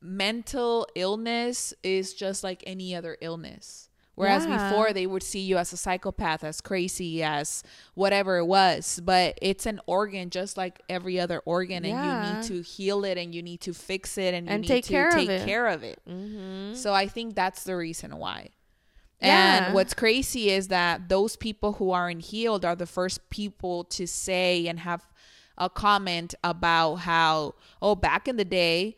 mental 0.00 0.86
illness 0.94 1.72
is 1.82 2.12
just 2.12 2.44
like 2.44 2.62
any 2.66 2.94
other 2.94 3.16
illness 3.22 3.83
whereas 4.14 4.46
Yeah. 4.46 4.68
before 4.68 4.92
they 4.92 5.06
would 5.06 5.22
see 5.22 5.40
you 5.40 5.56
as 5.58 5.72
a 5.72 5.76
psychopath 5.76 6.44
as 6.44 6.60
crazy 6.60 7.22
as 7.22 7.62
whatever 7.94 8.38
it 8.38 8.44
was 8.46 9.00
but 9.04 9.38
it's 9.42 9.66
an 9.66 9.80
organ 9.86 10.30
just 10.30 10.56
like 10.56 10.80
every 10.88 11.18
other 11.18 11.40
organ 11.44 11.84
and 11.84 11.94
you 12.04 12.34
need 12.34 12.42
to 12.44 12.62
heal 12.62 13.04
it 13.04 13.18
and 13.18 13.34
you 13.34 13.42
need 13.42 13.60
to 13.60 13.72
fix 13.74 14.16
it 14.18 14.34
and 14.34 14.46
you 14.46 14.52
And 14.52 14.62
need 14.62 14.68
take 14.68 14.84
to 14.84 14.90
care 14.90 15.08
of 15.08 15.14
take 15.14 15.28
it. 15.28 15.44
care 15.46 15.66
of 15.68 15.82
it 15.82 16.00
mm-hmm. 16.08 16.74
so 16.74 16.92
I 16.94 17.06
think 17.08 17.34
that's 17.34 17.64
the 17.64 17.76
reason 17.76 18.16
why. 18.16 18.50
Yeah. 19.20 19.66
And 19.66 19.74
what's 19.74 19.94
crazy 19.94 20.50
is 20.50 20.68
that 20.68 21.08
those 21.08 21.34
people 21.36 21.74
who 21.74 21.92
aren't 21.92 22.22
healed 22.22 22.64
are 22.64 22.74
the 22.76 22.86
first 22.86 23.30
people 23.30 23.84
to 23.84 24.06
say 24.06 24.66
and 24.66 24.80
have 24.80 25.06
a 25.56 25.70
comment 25.70 26.34
about 26.44 26.96
how, 26.96 27.54
oh, 27.80 27.94
back 27.94 28.28
in 28.28 28.36
the 28.36 28.44
day, 28.44 28.96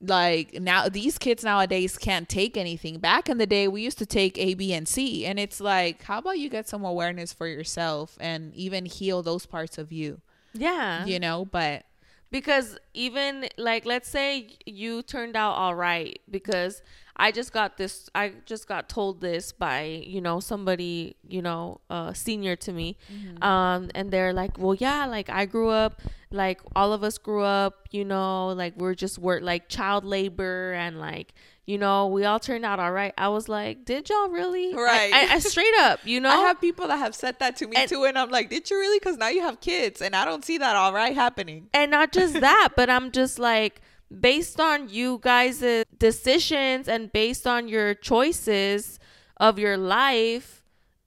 like 0.00 0.54
now 0.60 0.88
these 0.88 1.18
kids 1.18 1.42
nowadays 1.44 1.96
can't 1.96 2.28
take 2.28 2.56
anything. 2.56 2.98
Back 2.98 3.28
in 3.28 3.38
the 3.38 3.46
day, 3.46 3.68
we 3.68 3.82
used 3.82 3.98
to 3.98 4.06
take 4.06 4.38
A, 4.38 4.54
B, 4.54 4.72
and 4.72 4.86
C. 4.86 5.24
And 5.24 5.38
it's 5.38 5.60
like, 5.60 6.02
how 6.02 6.18
about 6.18 6.38
you 6.38 6.48
get 6.48 6.68
some 6.68 6.84
awareness 6.84 7.32
for 7.32 7.46
yourself 7.46 8.16
and 8.20 8.54
even 8.54 8.84
heal 8.86 9.22
those 9.22 9.46
parts 9.46 9.78
of 9.78 9.92
you, 9.92 10.20
yeah 10.52 11.04
you 11.06 11.18
know? 11.18 11.44
But 11.44 11.84
because 12.30 12.78
even 12.92 13.48
like 13.56 13.86
let's 13.86 14.08
say 14.08 14.58
you 14.66 15.02
turned 15.02 15.36
out 15.36 15.52
all 15.52 15.74
right 15.74 16.18
because 16.30 16.82
i 17.16 17.30
just 17.30 17.52
got 17.52 17.76
this 17.76 18.10
i 18.14 18.32
just 18.44 18.66
got 18.66 18.88
told 18.88 19.20
this 19.20 19.52
by 19.52 19.84
you 19.84 20.20
know 20.20 20.40
somebody 20.40 21.14
you 21.26 21.40
know 21.40 21.80
uh 21.88 22.12
senior 22.12 22.56
to 22.56 22.72
me 22.72 22.96
um 23.42 23.90
and 23.94 24.10
they're 24.10 24.32
like 24.32 24.58
well 24.58 24.74
yeah 24.74 25.06
like 25.06 25.30
i 25.30 25.44
grew 25.46 25.70
up 25.70 26.02
like 26.36 26.60
all 26.76 26.92
of 26.92 27.02
us 27.02 27.18
grew 27.18 27.42
up 27.42 27.88
you 27.90 28.04
know 28.04 28.48
like 28.48 28.76
we're 28.76 28.94
just 28.94 29.18
work 29.18 29.42
like 29.42 29.68
child 29.68 30.04
labor 30.04 30.72
and 30.74 31.00
like 31.00 31.34
you 31.66 31.78
know 31.78 32.06
we 32.06 32.24
all 32.24 32.38
turned 32.38 32.64
out 32.64 32.78
all 32.78 32.92
right 32.92 33.12
i 33.18 33.28
was 33.28 33.48
like 33.48 33.84
did 33.84 34.08
y'all 34.08 34.28
really 34.28 34.72
I- 34.72 34.76
Right. 34.76 35.12
I, 35.14 35.34
I 35.34 35.38
straight 35.40 35.74
up 35.80 36.00
you 36.04 36.20
know 36.24 36.30
I 36.30 36.36
have 36.48 36.60
people 36.60 36.86
that 36.88 36.98
have 36.98 37.14
said 37.14 37.38
that 37.40 37.56
to 37.56 37.66
me 37.66 37.76
And- 37.76 37.88
too, 37.88 38.04
and 38.04 38.16
I'm 38.16 38.30
like, 38.30 38.50
did 38.50 38.70
you 38.70 38.78
really? 38.78 38.98
Because 39.00 39.16
now 39.16 39.28
you 39.28 39.40
have 39.42 39.60
kids, 39.60 40.00
and 40.00 40.14
I 40.14 40.24
don't 40.24 40.44
see 40.44 40.58
that 40.58 40.76
all 40.76 40.92
right 40.92 41.14
happening. 41.14 41.68
and 41.74 41.90
not 41.90 42.12
just 42.12 42.34
that 42.48 42.68
but 42.76 42.88
i'm 42.88 43.10
just 43.10 43.38
like 43.38 43.80
based 44.20 44.60
on 44.60 44.88
you 44.88 45.18
guys' 45.22 45.84
decisions 45.98 46.86
and 46.88 47.10
based 47.12 47.46
on 47.46 47.66
your 47.68 47.94
choices 47.94 48.98
of 49.38 49.58
your 49.58 49.76
life 49.76 50.62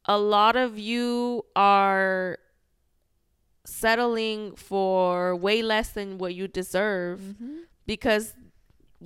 a 0.06 0.18
lot 0.18 0.56
of 0.58 0.78
you 0.78 1.46
are 1.56 2.38
settling 3.70 4.56
for 4.56 5.36
way 5.36 5.62
less 5.62 5.90
than 5.90 6.18
what 6.18 6.34
you 6.36 6.48
deserve 6.48 7.20
mm-hmm. 7.20 7.58
because 7.86 8.34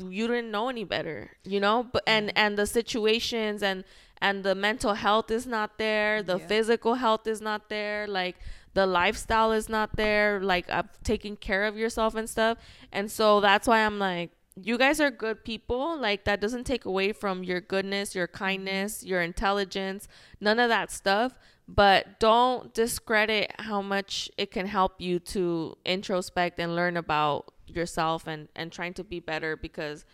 you 0.10 0.28
didn't 0.28 0.52
know 0.52 0.70
any 0.70 0.84
better 0.84 1.32
you 1.44 1.60
know? 1.60 1.88
But 1.92 2.06
mm-hmm. 2.06 2.30
and 2.30 2.38
and 2.38 2.58
the 2.58 2.66
situations 2.66 3.62
and 3.62 3.84
and 4.20 4.44
the 4.44 4.56
mental 4.56 4.94
health 4.94 5.30
is 5.32 5.46
not 5.46 5.78
there 5.78 6.24
the 6.24 6.38
Yeah. 6.38 6.48
physical 6.48 6.96
health 6.96 7.28
is 7.28 7.42
not 7.42 7.70
there 7.70 8.08
like 8.08 8.38
the 8.74 8.88
lifestyle 8.88 9.52
is 9.52 9.70
not 9.70 9.96
there 9.96 10.40
like 10.42 10.68
of 10.70 10.88
taking 11.04 11.36
care 11.36 11.66
of 11.66 11.78
yourself 11.78 12.16
and 12.16 12.30
stuff. 12.30 12.58
And 12.92 13.12
so 13.12 13.40
that's 13.40 13.68
why 13.68 13.80
i'm 13.80 14.00
like 14.00 14.32
you 14.56 14.78
guys 14.78 15.02
are 15.02 15.10
good 15.10 15.44
people. 15.44 15.98
Like 15.98 16.26
that 16.26 16.40
doesn't 16.40 16.66
take 16.66 16.86
away 16.86 17.12
from 17.12 17.44
your 17.44 17.60
goodness 17.62 18.16
your 18.16 18.28
mm-hmm. 18.28 18.44
kindness 18.44 19.04
your 19.04 19.22
intelligence 19.22 20.08
none 20.40 20.60
of 20.60 20.70
that 20.70 20.92
stuff 20.92 21.34
but 21.68 22.20
don't 22.20 22.74
discredit 22.74 23.52
how 23.60 23.82
much 23.82 24.30
it 24.38 24.52
can 24.52 24.66
help 24.66 25.00
you 25.00 25.20
to 25.20 25.78
introspect 25.86 26.60
and 26.60 26.76
learn 26.76 26.98
about 26.98 27.54
yourself 27.68 28.28
and 28.28 28.50
and 28.56 28.72
trying 28.72 28.94
to 28.94 29.04
be 29.04 29.20
better 29.20 29.56
because 29.56 30.06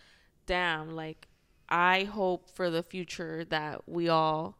damn 0.46 0.94
like 0.94 1.26
i 1.68 2.04
hope 2.04 2.48
for 2.48 2.70
the 2.70 2.82
future 2.82 3.44
that 3.44 3.88
we 3.88 4.08
all 4.08 4.56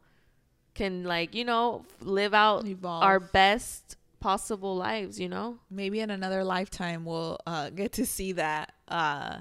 can 0.75 1.03
like 1.03 1.33
you 1.33 1.45
know 1.45 1.83
live 2.01 2.33
out 2.33 2.67
Evolve. 2.67 3.03
our 3.03 3.19
best 3.19 3.95
possible 4.19 4.75
lives 4.75 5.19
you 5.19 5.27
know 5.27 5.57
maybe 5.69 5.99
in 5.99 6.09
another 6.09 6.43
lifetime 6.43 7.05
we'll 7.05 7.37
uh, 7.47 7.69
get 7.69 7.93
to 7.93 8.05
see 8.05 8.33
that. 8.33 8.73
Uh, 8.87 9.39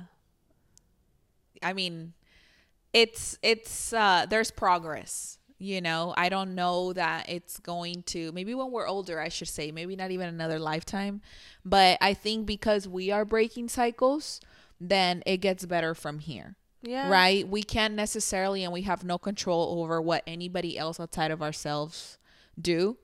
I 1.63 1.73
mean, 1.73 2.15
it's 2.93 3.39
it's 3.43 3.93
uh, 3.93 4.27
there's 4.29 4.51
progress. 4.51 5.39
You 5.63 5.83
know, 5.83 6.15
I 6.17 6.31
don't 6.31 6.55
know 6.55 6.95
that 6.95 7.29
it's 7.29 7.61
going 7.61 8.03
to 8.05 8.33
maybe 8.33 8.55
when 8.55 8.71
we're 8.71 8.89
older, 8.89 9.21
I 9.21 9.29
should 9.29 9.49
say, 9.49 9.71
maybe 9.71 9.95
not 9.95 10.11
even 10.11 10.27
another 10.27 10.59
lifetime, 10.59 11.21
but 11.67 11.99
I 12.01 12.15
think 12.15 12.47
because 12.47 12.89
we 12.89 13.11
are 13.11 13.27
breaking 13.27 13.69
cycles, 13.69 14.41
then 14.81 15.23
it 15.27 15.37
gets 15.37 15.67
better 15.67 15.95
from 15.95 16.21
here. 16.21 16.57
yeah 16.83 17.11
Right? 17.11 17.47
We 17.47 17.63
can't 17.63 17.93
necessarily 17.93 18.65
and 18.65 18.73
we 18.73 18.83
have 18.83 19.05
no 19.05 19.19
control 19.19 19.79
over 19.83 20.01
what 20.01 20.23
anybody 20.27 20.79
else 20.79 20.99
outside 20.99 21.31
of 21.31 21.43
ourselves 21.43 22.17
do 22.59 22.97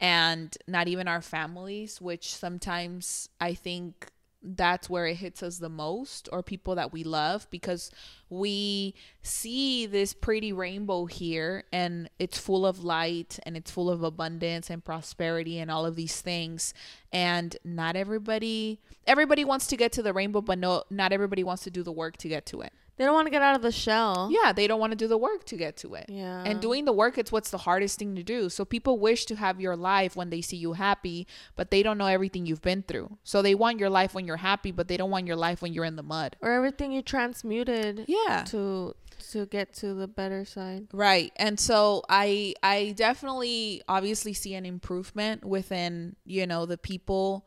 and 0.00 0.58
not 0.66 0.88
even 0.88 1.06
our 1.06 1.22
families, 1.22 2.00
which 2.00 2.34
sometimes 2.34 3.28
I 3.40 3.54
think 3.54 4.10
that's 4.42 4.90
where 4.90 5.06
it 5.06 5.16
hits 5.16 5.42
us 5.42 5.58
the 5.58 5.68
most 5.68 6.28
or 6.32 6.42
people 6.42 6.74
that 6.74 6.92
we 6.92 7.04
love 7.04 7.46
because 7.50 7.90
we 8.28 8.94
see 9.22 9.86
this 9.86 10.12
pretty 10.12 10.52
rainbow 10.52 11.06
here 11.06 11.64
and 11.72 12.10
it's 12.18 12.38
full 12.38 12.66
of 12.66 12.82
light 12.82 13.38
and 13.44 13.56
it's 13.56 13.70
full 13.70 13.88
of 13.88 14.02
abundance 14.02 14.68
and 14.68 14.84
prosperity 14.84 15.58
and 15.58 15.70
all 15.70 15.86
of 15.86 15.96
these 15.96 16.20
things. 16.20 16.74
And 17.12 17.56
not 17.64 17.94
everybody 17.94 18.80
everybody 19.06 19.44
wants 19.44 19.66
to 19.68 19.76
get 19.76 19.92
to 19.92 20.02
the 20.02 20.12
rainbow 20.12 20.40
but 20.40 20.58
no 20.58 20.84
not 20.90 21.12
everybody 21.12 21.44
wants 21.44 21.64
to 21.64 21.70
do 21.70 21.82
the 21.82 21.92
work 21.92 22.16
to 22.16 22.28
get 22.28 22.46
to 22.46 22.60
it 22.60 22.72
they 22.96 23.04
don't 23.04 23.14
want 23.14 23.26
to 23.26 23.30
get 23.30 23.42
out 23.42 23.54
of 23.54 23.62
the 23.62 23.72
shell. 23.72 24.28
Yeah 24.30 24.52
they 24.52 24.66
don't 24.66 24.80
want 24.80 24.92
to 24.92 24.96
do 24.96 25.08
the 25.08 25.18
work 25.18 25.44
to 25.46 25.56
get 25.56 25.76
to 25.78 25.94
it. 25.94 26.06
Yeah. 26.08 26.42
And 26.44 26.60
doing 26.60 26.84
the 26.84 26.92
work 26.92 27.18
it's 27.18 27.32
what's 27.32 27.50
the 27.50 27.58
hardest 27.58 27.98
thing 27.98 28.14
to 28.16 28.22
do. 28.22 28.48
So 28.48 28.64
people 28.64 28.98
wish 28.98 29.24
to 29.26 29.36
have 29.36 29.60
your 29.60 29.76
life 29.76 30.16
when 30.16 30.30
they 30.30 30.40
see 30.40 30.56
you 30.56 30.74
happy 30.74 31.26
but 31.56 31.70
they 31.70 31.82
don't 31.82 31.98
know 31.98 32.06
everything 32.06 32.46
you've 32.46 32.62
been 32.62 32.82
through. 32.82 33.18
So 33.24 33.42
they 33.42 33.54
want 33.54 33.78
your 33.78 33.90
life 33.90 34.14
when 34.14 34.26
you're 34.26 34.36
happy 34.36 34.72
but 34.72 34.88
they 34.88 34.96
don't 34.96 35.10
want 35.10 35.26
your 35.26 35.36
life 35.36 35.62
when 35.62 35.72
you're 35.72 35.84
in 35.84 35.96
the 35.96 36.02
mud. 36.02 36.36
Or 36.40 36.52
everything 36.52 36.92
you 36.92 37.02
transmuted 37.02 38.04
yeah. 38.08 38.44
to 38.48 38.94
to 39.30 39.46
get 39.46 39.72
to 39.74 39.94
the 39.94 40.08
better 40.08 40.44
side. 40.44 40.88
Right. 40.92 41.32
And 41.36 41.58
so 41.58 42.02
i 42.08 42.54
i 42.62 42.94
definitely 42.96 43.82
obviously 43.88 44.32
see 44.32 44.54
an 44.54 44.66
improvement 44.66 45.44
within 45.44 46.16
you 46.24 46.46
know 46.46 46.66
the 46.66 46.78
people 46.78 47.46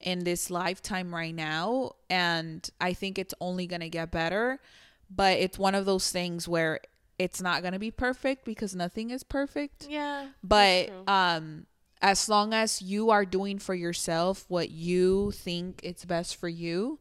in 0.00 0.24
this 0.24 0.50
lifetime 0.50 1.14
right 1.14 1.34
now. 1.34 1.92
And 2.08 2.68
i 2.80 2.92
think 2.92 3.18
it's 3.18 3.34
only 3.40 3.66
going 3.66 3.80
to 3.80 3.88
get 3.88 4.10
better 4.10 4.60
but 5.10 5.38
it's 5.38 5.58
one 5.58 5.74
of 5.74 5.84
those 5.86 6.10
things 6.10 6.48
where 6.48 6.80
it's 7.18 7.40
not 7.40 7.62
going 7.62 7.72
to 7.72 7.78
be 7.78 7.90
perfect 7.90 8.44
because 8.44 8.74
nothing 8.74 9.10
is 9.10 9.22
perfect. 9.22 9.86
Yeah 9.88 10.28
but 10.42 10.90
um 11.08 11.66
as 12.02 12.28
long 12.28 12.52
as 12.52 12.82
you 12.82 13.10
are 13.10 13.24
doing 13.24 13.58
for 13.58 13.74
yourself 13.74 14.44
what 14.48 14.70
you 14.70 15.30
think 15.30 15.80
it's 15.82 16.04
best 16.04 16.36
for 16.36 16.48
you 16.48 16.98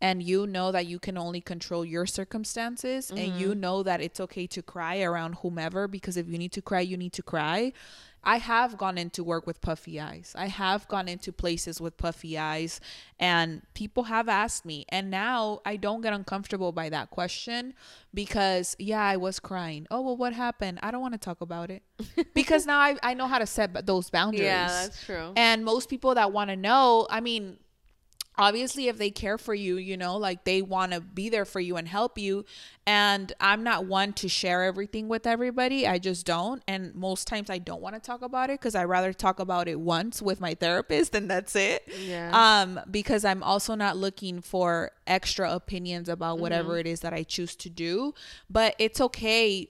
and 0.00 0.22
you 0.22 0.46
know 0.46 0.70
that 0.70 0.86
you 0.86 1.00
can 1.00 1.18
only 1.18 1.40
control 1.40 1.84
your 1.84 2.06
circumstances 2.06 3.10
and 3.10 3.40
you 3.40 3.52
know 3.54 3.82
that 3.82 4.00
it's 4.00 4.20
okay 4.20 4.46
to 4.46 4.62
cry 4.62 5.00
around 5.00 5.34
whomever 5.42 5.88
because 5.88 6.16
if 6.16 6.28
you 6.28 6.38
need 6.38 6.52
to 6.52 6.62
cry 6.62 6.80
you 6.80 6.96
need 6.96 7.12
to 7.12 7.22
cry 7.22 7.72
I 8.24 8.38
have 8.38 8.76
gone 8.76 8.98
into 8.98 9.22
work 9.24 9.46
with 9.46 9.60
puffy 9.60 9.98
eyes. 10.00 10.34
I 10.36 10.46
have 10.48 10.86
gone 10.88 11.08
into 11.08 11.32
places 11.32 11.80
with 11.80 11.96
puffy 11.96 12.36
eyes 12.36 12.80
and 13.18 13.62
people 13.74 14.04
have 14.04 14.28
asked 14.28 14.64
me 14.64 14.84
and 14.88 15.10
now 15.10 15.60
I 15.64 15.76
don't 15.76 16.00
get 16.02 16.12
uncomfortable 16.12 16.72
by 16.72 16.88
that 16.90 17.10
question 17.10 17.74
because 18.12 18.76
yeah, 18.78 19.02
I 19.02 19.16
was 19.16 19.38
crying. 19.38 19.86
Oh, 19.90 20.00
well 20.02 20.16
what 20.16 20.32
happened? 20.32 20.78
I 20.82 20.90
don't 20.90 21.00
want 21.00 21.14
to 21.14 21.18
talk 21.18 21.40
about 21.40 21.70
it. 21.70 21.82
because 22.34 22.66
now 22.66 22.78
I 22.78 22.96
I 23.02 23.14
know 23.14 23.26
how 23.26 23.38
to 23.38 23.46
set 23.46 23.86
those 23.86 24.10
boundaries. 24.10 24.44
yeah 24.44 24.66
that's 24.82 25.04
true 25.04 25.32
And 25.36 25.64
most 25.64 25.88
people 25.88 26.14
that 26.14 26.32
want 26.32 26.50
to 26.50 26.56
know, 26.56 27.06
I 27.10 27.20
mean, 27.20 27.58
obviously 28.38 28.88
if 28.88 28.96
they 28.96 29.10
care 29.10 29.36
for 29.36 29.54
you, 29.54 29.76
you 29.76 29.96
know, 29.96 30.16
like 30.16 30.44
they 30.44 30.62
want 30.62 30.92
to 30.92 31.00
be 31.00 31.28
there 31.28 31.44
for 31.44 31.60
you 31.60 31.76
and 31.76 31.88
help 31.88 32.16
you. 32.16 32.44
And 32.86 33.32
I'm 33.40 33.62
not 33.62 33.84
one 33.84 34.12
to 34.14 34.28
share 34.28 34.64
everything 34.64 35.08
with 35.08 35.26
everybody. 35.26 35.86
I 35.86 35.98
just 35.98 36.24
don't. 36.24 36.62
And 36.66 36.94
most 36.94 37.26
times 37.26 37.50
I 37.50 37.58
don't 37.58 37.82
want 37.82 37.96
to 37.96 38.00
talk 38.00 38.22
about 38.22 38.48
it 38.48 38.60
cuz 38.60 38.74
I 38.74 38.84
rather 38.84 39.12
talk 39.12 39.40
about 39.40 39.68
it 39.68 39.80
once 39.80 40.22
with 40.22 40.40
my 40.40 40.54
therapist 40.54 41.14
and 41.18 41.30
that's 41.30 41.54
it. 41.56 41.86
yeah 42.00 42.30
Um 42.62 42.80
because 42.90 43.24
I'm 43.24 43.42
also 43.42 43.74
not 43.74 43.96
looking 43.96 44.40
for 44.40 44.92
extra 45.06 45.52
opinions 45.52 46.08
about 46.08 46.38
whatever 46.38 46.78
it 46.78 46.86
is 46.86 47.00
that 47.00 47.12
I 47.12 47.24
choose 47.24 47.56
to 47.56 47.68
do, 47.68 48.14
but 48.48 48.74
it's 48.78 49.00
okay 49.00 49.66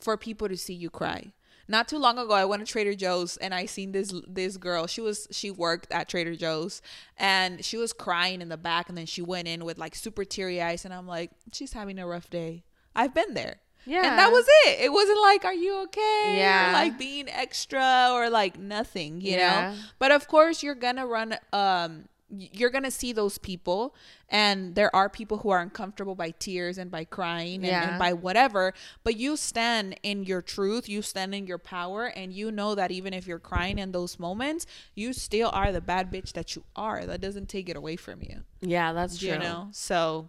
for 0.00 0.16
people 0.16 0.48
to 0.48 0.56
see 0.56 0.74
you 0.74 0.90
cry. 0.90 1.32
Not 1.70 1.88
too 1.88 1.98
long 1.98 2.18
ago, 2.18 2.32
I 2.34 2.44
went 2.44 2.66
to 2.66 2.70
Trader 2.70 2.94
Joe's 2.94 3.36
and 3.38 3.54
I 3.54 3.64
seen 3.66 3.92
this 3.92 4.12
this 4.26 4.56
girl. 4.56 4.86
She 4.86 5.00
was 5.00 5.28
she 5.30 5.50
worked 5.50 5.90
at 5.92 6.08
Trader 6.08 6.34
Joe's 6.34 6.82
and 7.16 7.64
she 7.64 7.76
was 7.76 7.92
crying 7.92 8.42
in 8.42 8.48
the 8.48 8.56
back, 8.58 8.88
and 8.88 8.98
then 8.98 9.06
she 9.06 9.22
went 9.22 9.46
in 9.48 9.64
with 9.64 9.78
like 9.78 9.94
super 9.94 10.24
teary 10.24 10.60
eyes, 10.60 10.84
and 10.84 10.92
I'm 10.92 11.06
like, 11.06 11.30
she's 11.52 11.72
having 11.72 11.98
a 11.98 12.06
rough 12.06 12.28
day. 12.28 12.64
I've 12.96 13.14
been 13.14 13.34
there. 13.34 13.60
yeah 13.86 14.04
And 14.06 14.18
that 14.18 14.30
was 14.32 14.44
it. 14.66 14.80
It 14.80 14.92
wasn't 14.92 15.20
like, 15.22 15.44
are 15.44 15.54
you 15.54 15.82
okay? 15.84 16.34
Yeah. 16.38 16.70
Or 16.70 16.72
like 16.72 16.98
being 16.98 17.28
extra 17.28 18.08
or 18.12 18.28
like 18.28 18.58
nothing, 18.58 19.20
you 19.20 19.32
Yeah. 19.36 19.70
know? 19.70 19.76
But 20.00 20.10
of 20.12 20.26
course, 20.26 20.62
you're 20.64 20.74
going 20.74 20.96
to 20.96 21.06
run, 21.06 21.36
um, 21.52 22.08
you're 22.30 22.70
going 22.70 22.84
to 22.84 22.90
see 22.90 23.12
those 23.12 23.38
people. 23.38 23.94
And 24.28 24.74
there 24.76 24.94
are 24.94 25.08
people 25.08 25.38
who 25.38 25.50
are 25.50 25.58
uncomfortable 25.60 26.14
by 26.14 26.30
tears 26.30 26.78
and 26.78 26.90
by 26.90 27.04
crying 27.04 27.56
and, 27.56 27.64
Yeah. 27.66 27.90
and 27.90 27.98
by 27.98 28.12
whatever. 28.12 28.72
But 29.02 29.16
you 29.16 29.36
stand 29.36 29.96
in 30.02 30.24
your 30.24 30.40
truth, 30.40 30.88
you 30.88 31.02
stand 31.02 31.34
in 31.34 31.46
your 31.46 31.58
power, 31.58 32.06
and 32.06 32.32
you 32.32 32.52
know 32.52 32.74
that 32.76 32.90
even 32.92 33.12
if 33.12 33.26
you're 33.26 33.40
crying 33.40 33.78
in 33.78 33.92
those 33.92 34.18
moments, 34.18 34.66
you 34.94 35.12
still 35.12 35.50
are 35.52 35.72
the 35.72 35.80
bad 35.80 36.12
bitch 36.12 36.32
that 36.34 36.54
you 36.54 36.62
are. 36.76 37.04
That 37.04 37.20
doesn't 37.20 37.48
take 37.48 37.68
it 37.68 37.76
away 37.76 37.96
from 37.96 38.22
you, 38.22 38.44
yeah 38.60 38.92
that's 38.92 39.18
true 39.18 39.30
you 39.30 39.38
know? 39.38 39.68
So 39.72 40.28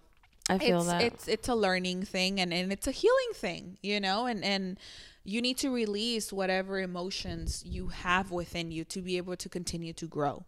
i 0.49 0.57
feel 0.57 0.77
it's, 0.79 0.87
that 0.87 1.01
It's 1.03 1.27
it's 1.27 1.47
a 1.49 1.55
learning 1.55 2.03
thing 2.03 2.39
and, 2.41 2.51
and 2.53 2.71
it's 2.73 2.87
a 2.87 2.91
healing 2.91 3.33
thing, 3.35 3.77
you 3.83 3.99
know, 3.99 4.25
and, 4.25 4.43
and 4.43 4.79
you 5.23 5.39
need 5.41 5.57
to 5.59 5.69
release 5.69 6.33
whatever 6.33 6.79
emotions 6.79 7.63
you 7.65 7.89
have 7.89 8.31
within 8.31 8.71
you 8.71 8.83
to 8.85 9.01
be 9.01 9.17
able 9.17 9.35
to 9.35 9.47
continue 9.47 9.93
to 9.93 10.07
grow. 10.07 10.45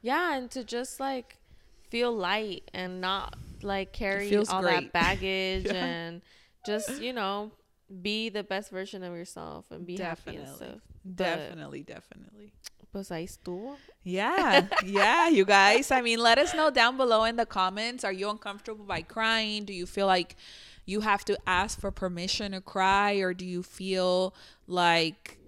Yeah, 0.00 0.36
and 0.36 0.50
to 0.52 0.64
just 0.64 1.00
like 1.00 1.36
feel 1.90 2.12
light 2.12 2.70
and 2.74 3.00
not 3.00 3.36
like 3.62 3.92
carry 3.92 4.34
all 4.36 4.62
great. 4.62 4.74
that 4.92 4.92
baggage 4.92 5.66
Yeah. 5.66 5.84
and 5.84 6.22
just, 6.66 7.00
you 7.00 7.12
know, 7.12 7.52
be 8.02 8.28
the 8.28 8.42
best 8.44 8.70
version 8.70 9.02
of 9.02 9.14
yourself 9.14 9.70
and 9.70 9.86
be 9.86 9.96
happy 9.96 10.36
and 10.36 10.44
Definitely. 10.46 10.66
stuff. 10.66 10.80
Definitely, 11.14 11.82
definitely. 11.82 12.52
Pues 12.92 13.10
ahí 13.10 13.24
estuvo. 13.24 13.76
Yeah, 14.02 14.66
yeah, 14.84 15.28
you 15.28 15.44
guys. 15.44 15.90
I 15.90 16.00
mean, 16.00 16.18
let 16.20 16.38
us 16.38 16.54
know 16.54 16.70
down 16.70 16.96
below 16.96 17.24
in 17.24 17.36
the 17.36 17.44
comments. 17.46 18.02
Are 18.04 18.12
you 18.12 18.30
uncomfortable 18.30 18.84
by 18.84 19.02
crying? 19.02 19.64
Do 19.64 19.72
you 19.74 19.84
feel 19.86 20.06
like 20.06 20.36
you 20.86 21.00
have 21.00 21.22
to 21.26 21.36
ask 21.46 21.78
for 21.78 21.90
permission 21.90 22.52
to 22.52 22.62
cry, 22.62 23.14
or 23.16 23.34
do 23.34 23.44
you 23.44 23.62
feel 23.62 24.34
like 24.66 25.38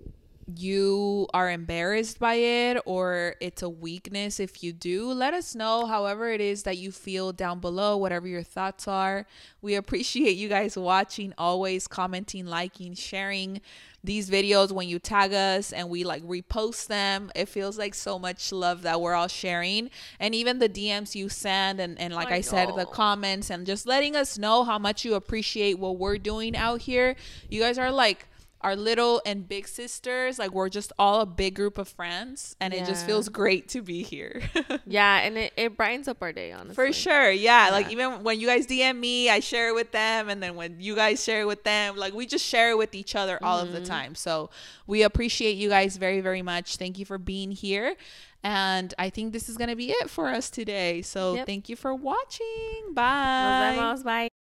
you 0.57 1.29
are 1.35 1.51
embarrassed 1.51 2.19
by 2.19 2.35
it, 2.35 2.79
or 2.85 3.37
it's 3.41 3.63
a 3.63 3.69
weakness 3.69 4.41
if 4.41 4.63
you 4.63 4.73
do? 4.73 5.13
Let 5.13 5.35
us 5.35 5.55
know, 5.55 5.87
however, 5.87 6.31
it 6.31 6.41
is 6.41 6.63
that 6.65 6.79
you 6.79 6.93
feel 6.93 7.33
down 7.33 7.61
below, 7.61 7.97
whatever 7.97 8.27
your 8.27 8.43
thoughts 8.43 8.89
are. 8.89 9.27
We 9.63 9.75
appreciate 9.75 10.37
you 10.37 10.49
guys 10.49 10.77
watching, 10.77 11.35
always 11.39 11.87
commenting, 11.87 12.47
liking, 12.47 12.95
sharing 12.95 13.61
these 14.03 14.31
videos 14.31 14.73
when 14.73 14.89
you 14.89 14.99
tag 14.99 15.33
us 15.35 15.73
and 15.73 15.91
we 15.91 16.05
like 16.05 16.23
repost 16.23 16.87
them 16.87 17.31
it 17.35 17.47
feels 17.47 17.77
like 17.77 17.95
so 17.95 18.19
much 18.19 18.51
love 18.51 18.81
that 18.81 18.99
we're 18.99 19.13
all 19.13 19.29
sharing 19.29 19.91
and 20.19 20.35
even 20.35 20.59
the 20.59 20.71
dms 20.71 21.15
you 21.15 21.29
send 21.29 21.79
and, 21.79 22.01
and 22.01 22.15
like 22.15 22.31
i, 22.31 22.37
I 22.37 22.41
said 22.41 22.71
the 22.77 22.87
comments 22.87 23.51
and 23.51 23.67
just 23.67 23.87
letting 23.87 24.17
us 24.17 24.39
know 24.39 24.65
how 24.65 24.79
much 24.79 25.05
you 25.05 25.15
appreciate 25.15 25.79
what 25.79 25.99
we're 25.99 26.17
doing 26.17 26.57
out 26.57 26.81
here 26.81 27.15
you 27.51 27.61
guys 27.61 27.77
are 27.77 27.91
like 27.91 28.27
our 28.63 28.77
little 28.77 29.23
and 29.25 29.49
big 29.49 29.67
sisters 29.67 30.39
like 30.39 30.53
we're 30.53 30.69
just 30.69 30.93
all 30.99 31.21
a 31.21 31.27
big 31.27 31.55
group 31.55 31.79
of 31.79 31.89
friends 31.89 32.57
and 32.61 32.75
it 32.75 32.85
just 32.87 33.07
feels 33.07 33.29
great 33.29 33.69
to 33.69 33.81
be 33.83 34.03
here 34.03 34.43
Yeah, 34.87 35.19
and 35.19 35.39
it, 35.39 35.53
it 35.57 35.77
brightens 35.77 36.09
up 36.09 36.23
our 36.23 36.33
day, 36.33 36.53
honestly. 36.53 36.75
For 36.75 36.93
sure, 36.93 37.31
yeah. 37.31 37.71
Like 37.71 37.91
even 37.91 38.23
when 38.25 38.41
you 38.41 38.47
guys 38.47 38.67
DM 38.67 38.99
me, 38.99 39.31
I 39.31 39.41
share 39.41 39.69
it 39.69 39.75
with 39.75 39.93
them, 39.93 40.29
and 40.29 40.43
then 40.43 40.57
when 40.57 40.77
you 40.81 40.95
guys 40.95 41.23
share 41.23 41.43
it 41.43 41.47
with 41.47 41.65
them, 41.65 41.97
like 41.97 42.13
we 42.13 42.27
just 42.27 42.45
share 42.45 42.71
it 42.71 42.79
with 42.79 42.95
each 42.95 43.15
other 43.15 43.39
all 43.43 43.59
of 43.59 43.73
the 43.73 43.79
mm-hmm. 43.79 43.87
time. 43.87 44.15
So 44.15 44.51
we 44.87 45.03
appreciate 45.03 45.57
you 45.57 45.69
guys 45.69 45.97
very, 45.97 46.21
very 46.21 46.43
much. 46.43 46.77
Thank 46.77 46.99
you 46.99 47.05
for 47.05 47.19
being 47.19 47.53
here, 47.53 47.95
and 48.43 48.93
I 48.99 49.11
think 49.11 49.33
this 49.33 49.49
is 49.49 49.57
gonna 49.57 49.77
be 49.77 49.91
it 49.91 50.11
for 50.11 50.29
us 50.29 50.51
today. 50.51 51.03
So 51.03 51.35
Yep. 51.35 51.47
thank 51.47 51.69
you 51.69 51.77
for 51.77 51.95
watching. 51.95 52.47
Nos 52.87 52.95
Bye. 52.95 53.73
vemos. 53.77 54.03
Bye. 54.03 54.29